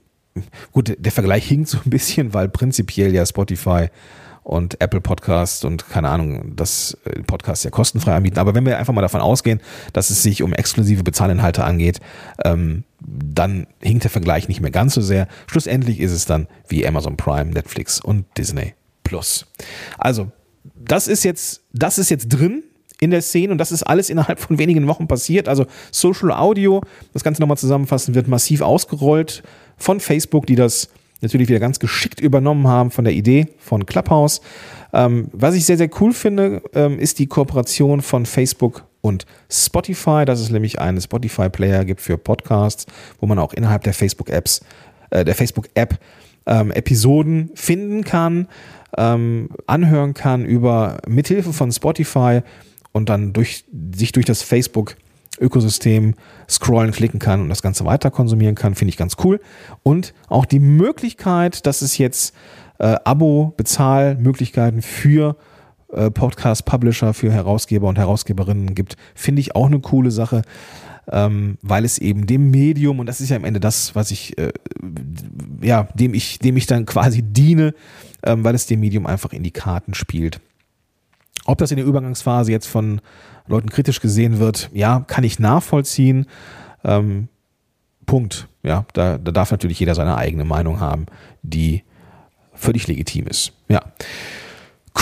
gut, 0.71 0.95
der 0.97 1.11
Vergleich 1.11 1.45
hinkt 1.47 1.67
so 1.69 1.79
ein 1.83 1.89
bisschen, 1.89 2.33
weil 2.33 2.47
prinzipiell 2.47 3.13
ja 3.13 3.25
Spotify 3.25 3.87
und 4.43 4.79
Apple 4.79 5.01
Podcast 5.01 5.65
und 5.65 5.89
keine 5.89 6.09
Ahnung, 6.09 6.55
das 6.55 6.95
äh, 7.05 7.23
Podcast 7.23 7.65
ja 7.65 7.71
kostenfrei 7.71 8.13
anbieten. 8.15 8.37
Aber 8.37 8.53
wenn 8.53 8.63
wir 8.63 8.77
einfach 8.77 8.93
mal 8.93 9.01
davon 9.01 9.21
ausgehen, 9.21 9.59
dass 9.91 10.11
es 10.11 10.21
sich 10.21 10.43
um 10.43 10.53
exklusive 10.53 11.03
Bezahlinhalte 11.03 11.63
angeht, 11.63 11.99
ähm, 12.43 12.83
dann 12.99 13.65
hinkt 13.81 14.03
der 14.03 14.11
Vergleich 14.11 14.47
nicht 14.47 14.61
mehr 14.61 14.69
ganz 14.69 14.93
so 14.93 15.01
sehr. 15.01 15.27
Schlussendlich 15.47 15.99
ist 15.99 16.11
es 16.11 16.25
dann 16.25 16.47
wie 16.67 16.87
Amazon 16.87 17.17
Prime, 17.17 17.51
Netflix 17.51 17.99
und 17.99 18.25
Disney 18.37 18.75
Plus. 19.03 19.47
Also, 19.97 20.31
das 20.75 21.07
ist 21.07 21.23
jetzt, 21.23 21.63
das 21.73 21.97
ist 21.97 22.09
jetzt 22.09 22.29
drin 22.29 22.63
in 23.05 23.11
der 23.11 23.21
Szene 23.21 23.51
und 23.51 23.59
das 23.59 23.71
ist 23.71 23.83
alles 23.83 24.09
innerhalb 24.09 24.39
von 24.39 24.57
wenigen 24.57 24.87
Wochen 24.87 25.07
passiert. 25.07 25.47
Also 25.47 25.65
Social 25.91 26.31
Audio, 26.31 26.81
das 27.13 27.23
Ganze 27.23 27.41
nochmal 27.41 27.57
zusammenfassen, 27.57 28.15
wird 28.15 28.27
massiv 28.27 28.61
ausgerollt 28.61 29.43
von 29.77 29.99
Facebook, 29.99 30.45
die 30.47 30.55
das 30.55 30.89
natürlich 31.21 31.47
wieder 31.47 31.59
ganz 31.59 31.79
geschickt 31.79 32.19
übernommen 32.19 32.67
haben 32.67 32.91
von 32.91 33.05
der 33.05 33.13
Idee 33.13 33.47
von 33.59 33.85
Clubhouse. 33.85 34.41
Ähm, 34.93 35.29
was 35.31 35.55
ich 35.55 35.65
sehr, 35.65 35.77
sehr 35.77 35.89
cool 36.01 36.13
finde, 36.13 36.61
ähm, 36.73 36.99
ist 36.99 37.19
die 37.19 37.27
Kooperation 37.27 38.01
von 38.01 38.25
Facebook 38.25 38.85
und 39.01 39.25
Spotify, 39.49 40.25
dass 40.25 40.39
es 40.39 40.49
nämlich 40.49 40.79
einen 40.79 40.99
Spotify-Player 40.99 41.85
gibt 41.85 42.01
für 42.01 42.17
Podcasts, 42.17 42.85
wo 43.19 43.27
man 43.27 43.39
auch 43.39 43.53
innerhalb 43.53 43.83
der 43.83 43.93
Facebook-Apps, 43.93 44.61
äh, 45.11 45.23
der 45.23 45.35
Facebook-App 45.35 45.99
ähm, 46.47 46.71
Episoden 46.71 47.51
finden 47.53 48.03
kann, 48.03 48.47
ähm, 48.97 49.49
anhören 49.67 50.13
kann 50.13 50.45
über 50.45 50.97
mithilfe 51.07 51.53
von 51.53 51.71
Spotify 51.71 52.41
und 52.95 53.09
dann 53.09 53.33
durch, 53.33 53.65
sich 53.93 54.13
durch 54.13 54.25
das 54.25 54.41
Facebook 54.41 54.95
Ökosystem 55.37 56.13
scrollen, 56.49 56.91
klicken 56.91 57.19
kann 57.19 57.41
und 57.41 57.49
das 57.49 57.61
Ganze 57.61 57.83
weiter 57.83 58.09
konsumieren 58.09 58.55
kann, 58.55 58.73
finde 58.73 58.89
ich 58.91 58.95
ganz 58.95 59.17
cool. 59.21 59.41
Und 59.83 60.13
auch 60.29 60.45
die 60.45 60.61
Möglichkeit, 60.61 61.65
dass 61.65 61.81
es 61.81 61.97
jetzt 61.97 62.33
äh, 62.79 62.95
Abo-Bezahlmöglichkeiten 63.03 64.81
für 64.81 65.35
äh, 65.91 66.09
Podcast-Publisher, 66.09 67.13
für 67.13 67.33
Herausgeber 67.33 67.89
und 67.89 67.97
Herausgeberinnen 67.97 68.75
gibt, 68.75 68.95
finde 69.13 69.41
ich 69.41 69.57
auch 69.57 69.65
eine 69.65 69.81
coole 69.81 70.11
Sache, 70.11 70.43
ähm, 71.11 71.57
weil 71.61 71.83
es 71.83 71.97
eben 71.97 72.27
dem 72.27 72.49
Medium, 72.49 72.99
und 72.99 73.07
das 73.07 73.19
ist 73.19 73.27
ja 73.27 73.35
am 73.35 73.43
Ende 73.43 73.59
das, 73.59 73.93
was 73.93 74.09
ich, 74.09 74.37
äh, 74.37 74.53
ja, 75.61 75.89
dem 75.95 76.13
ich, 76.13 76.39
dem 76.39 76.55
ich 76.55 76.65
dann 76.65 76.85
quasi 76.85 77.23
diene, 77.23 77.73
ähm, 78.23 78.45
weil 78.45 78.55
es 78.55 78.67
dem 78.67 78.79
Medium 78.79 79.05
einfach 79.05 79.33
in 79.33 79.43
die 79.43 79.51
Karten 79.51 79.93
spielt. 79.95 80.39
Ob 81.45 81.57
das 81.59 81.71
in 81.71 81.77
der 81.77 81.85
Übergangsphase 81.85 82.51
jetzt 82.51 82.67
von 82.67 83.01
Leuten 83.47 83.69
kritisch 83.69 84.01
gesehen 84.01 84.39
wird, 84.39 84.69
ja, 84.73 85.03
kann 85.07 85.23
ich 85.23 85.39
nachvollziehen. 85.39 86.25
Ähm, 86.83 87.27
Punkt. 88.05 88.47
Ja, 88.63 88.85
da, 88.93 89.17
da 89.17 89.31
darf 89.31 89.51
natürlich 89.51 89.79
jeder 89.79 89.95
seine 89.95 90.17
eigene 90.17 90.45
Meinung 90.45 90.79
haben, 90.79 91.05
die 91.43 91.83
völlig 92.53 92.87
legitim 92.87 93.27
ist. 93.27 93.53
Ja. 93.67 93.81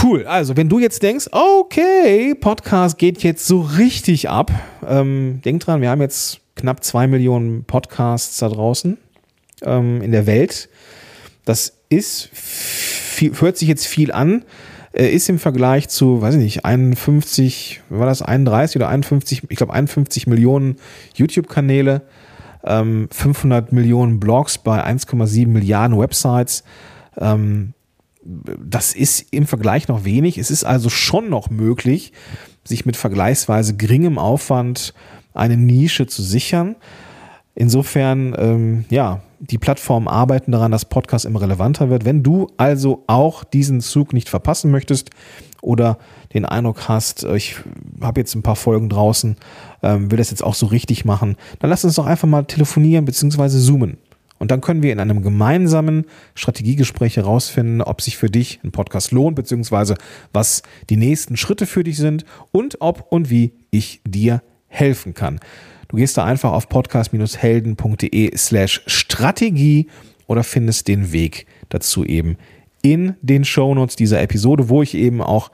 Cool. 0.01 0.25
Also, 0.25 0.57
wenn 0.57 0.69
du 0.69 0.79
jetzt 0.79 1.03
denkst, 1.03 1.27
okay, 1.31 2.33
Podcast 2.35 2.97
geht 2.97 3.23
jetzt 3.23 3.45
so 3.45 3.61
richtig 3.61 4.29
ab, 4.29 4.51
ähm, 4.87 5.41
denk 5.45 5.61
dran, 5.61 5.81
wir 5.81 5.89
haben 5.89 6.01
jetzt 6.01 6.41
knapp 6.55 6.83
zwei 6.83 7.07
Millionen 7.07 7.63
Podcasts 7.63 8.37
da 8.37 8.49
draußen 8.49 8.97
ähm, 9.61 10.01
in 10.01 10.11
der 10.11 10.25
Welt. 10.25 10.69
Das 11.45 11.73
ist, 11.89 12.29
viel, 12.33 13.39
hört 13.39 13.57
sich 13.57 13.67
jetzt 13.67 13.85
viel 13.85 14.11
an, 14.11 14.43
ist 14.93 15.27
im 15.27 15.39
Vergleich 15.39 15.89
zu, 15.89 16.21
weiß 16.21 16.35
ich 16.35 16.41
nicht, 16.41 16.65
51, 16.65 17.81
war 17.89 18.05
das 18.05 18.21
31 18.21 18.75
oder 18.75 18.89
51, 18.89 19.43
ich 19.49 19.57
glaube 19.57 19.73
51 19.73 20.27
Millionen 20.27 20.77
YouTube-Kanäle, 21.15 22.03
ähm, 22.63 23.07
500 23.11 23.71
Millionen 23.71 24.19
Blogs 24.19 24.57
bei 24.57 24.83
1,7 24.83 25.47
Milliarden 25.47 25.97
Websites. 25.97 26.63
Ähm, 27.17 27.73
das 28.23 28.93
ist 28.93 29.25
im 29.31 29.47
Vergleich 29.47 29.87
noch 29.87 30.05
wenig. 30.05 30.37
Es 30.37 30.49
ist 30.49 30.63
also 30.63 30.89
schon 30.89 31.29
noch 31.29 31.49
möglich, 31.49 32.13
sich 32.63 32.85
mit 32.85 32.95
vergleichsweise 32.95 33.75
geringem 33.75 34.17
Aufwand 34.17 34.93
eine 35.33 35.57
Nische 35.57 36.07
zu 36.07 36.21
sichern. 36.21 36.75
Insofern, 37.55 38.35
ähm, 38.37 38.85
ja, 38.89 39.21
die 39.39 39.57
Plattformen 39.57 40.07
arbeiten 40.07 40.51
daran, 40.51 40.71
dass 40.71 40.85
Podcast 40.85 41.25
immer 41.25 41.41
relevanter 41.41 41.89
wird. 41.89 42.05
Wenn 42.05 42.23
du 42.23 42.47
also 42.57 43.03
auch 43.07 43.43
diesen 43.43 43.81
Zug 43.81 44.13
nicht 44.13 44.29
verpassen 44.29 44.71
möchtest 44.71 45.11
oder 45.61 45.97
den 46.33 46.45
Eindruck 46.45 46.87
hast, 46.87 47.23
äh, 47.23 47.35
ich 47.35 47.57
habe 48.01 48.21
jetzt 48.21 48.33
ein 48.35 48.41
paar 48.41 48.55
Folgen 48.55 48.89
draußen, 48.89 49.35
ähm, 49.83 50.09
will 50.09 50.17
das 50.17 50.31
jetzt 50.31 50.43
auch 50.43 50.55
so 50.55 50.65
richtig 50.65 51.05
machen, 51.05 51.35
dann 51.59 51.69
lass 51.69 51.85
uns 51.85 51.95
doch 51.95 52.07
einfach 52.07 52.27
mal 52.27 52.43
telefonieren 52.43 53.05
bzw. 53.05 53.49
zoomen. 53.49 53.97
Und 54.39 54.51
dann 54.51 54.61
können 54.61 54.81
wir 54.81 54.91
in 54.91 54.99
einem 54.99 55.21
gemeinsamen 55.21 56.05
Strategiegespräch 56.35 57.17
herausfinden, 57.17 57.81
ob 57.81 58.01
sich 58.01 58.17
für 58.17 58.29
dich 58.29 58.59
ein 58.63 58.71
Podcast 58.71 59.11
lohnt, 59.11 59.35
beziehungsweise 59.35 59.95
was 60.33 60.63
die 60.89 60.97
nächsten 60.97 61.37
Schritte 61.37 61.65
für 61.65 61.83
dich 61.83 61.97
sind 61.97 62.25
und 62.51 62.81
ob 62.81 63.05
und 63.09 63.29
wie 63.29 63.53
ich 63.71 64.01
dir 64.05 64.41
helfen 64.67 65.13
kann. 65.13 65.39
Du 65.93 65.97
gehst 65.97 66.17
da 66.17 66.25
einfach 66.25 66.53
auf 66.53 66.69
podcast-helden.de 66.69 68.35
slash 68.35 68.81
Strategie 68.87 69.89
oder 70.25 70.43
findest 70.43 70.87
den 70.87 71.11
Weg 71.11 71.45
dazu 71.69 72.03
eben 72.03 72.35
in 72.81 73.13
den 73.21 73.45
Shownotes 73.45 73.95
dieser 73.95 74.19
Episode, 74.19 74.69
wo 74.69 74.81
ich 74.81 74.95
eben 74.95 75.21
auch, 75.21 75.51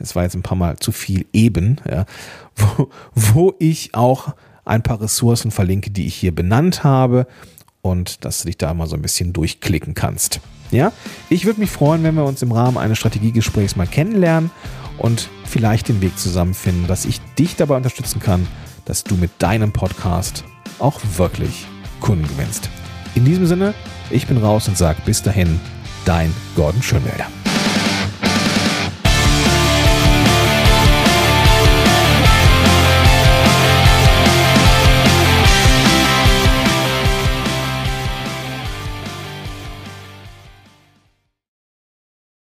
es 0.00 0.16
war 0.16 0.24
jetzt 0.24 0.34
ein 0.34 0.42
paar 0.42 0.56
Mal 0.58 0.76
zu 0.78 0.90
viel 0.90 1.26
eben, 1.32 1.76
ja, 1.88 2.04
wo, 2.56 2.90
wo 3.14 3.54
ich 3.60 3.94
auch 3.94 4.34
ein 4.64 4.82
paar 4.82 5.00
Ressourcen 5.00 5.52
verlinke, 5.52 5.90
die 5.90 6.08
ich 6.08 6.16
hier 6.16 6.34
benannt 6.34 6.82
habe 6.82 7.28
und 7.80 8.24
dass 8.24 8.40
du 8.40 8.46
dich 8.46 8.58
da 8.58 8.74
mal 8.74 8.88
so 8.88 8.96
ein 8.96 9.02
bisschen 9.02 9.32
durchklicken 9.32 9.94
kannst. 9.94 10.40
Ja, 10.72 10.90
ich 11.30 11.44
würde 11.44 11.60
mich 11.60 11.70
freuen, 11.70 12.02
wenn 12.02 12.16
wir 12.16 12.24
uns 12.24 12.42
im 12.42 12.50
Rahmen 12.50 12.76
eines 12.76 12.98
Strategiegesprächs 12.98 13.76
mal 13.76 13.86
kennenlernen 13.86 14.50
und 14.98 15.28
vielleicht 15.44 15.86
den 15.86 16.00
Weg 16.00 16.18
zusammenfinden, 16.18 16.88
dass 16.88 17.04
ich 17.04 17.20
dich 17.38 17.54
dabei 17.54 17.76
unterstützen 17.76 18.18
kann, 18.18 18.48
dass 18.86 19.04
du 19.04 19.16
mit 19.16 19.30
deinem 19.38 19.72
Podcast 19.72 20.44
auch 20.78 21.00
wirklich 21.16 21.66
Kunden 22.00 22.26
gewinnst. 22.26 22.70
In 23.14 23.24
diesem 23.24 23.46
Sinne, 23.46 23.74
ich 24.10 24.26
bin 24.26 24.38
raus 24.38 24.68
und 24.68 24.78
sage 24.78 25.02
bis 25.04 25.22
dahin, 25.22 25.60
dein 26.06 26.32
Gordon 26.54 26.82
Schönwälder. 26.82 27.26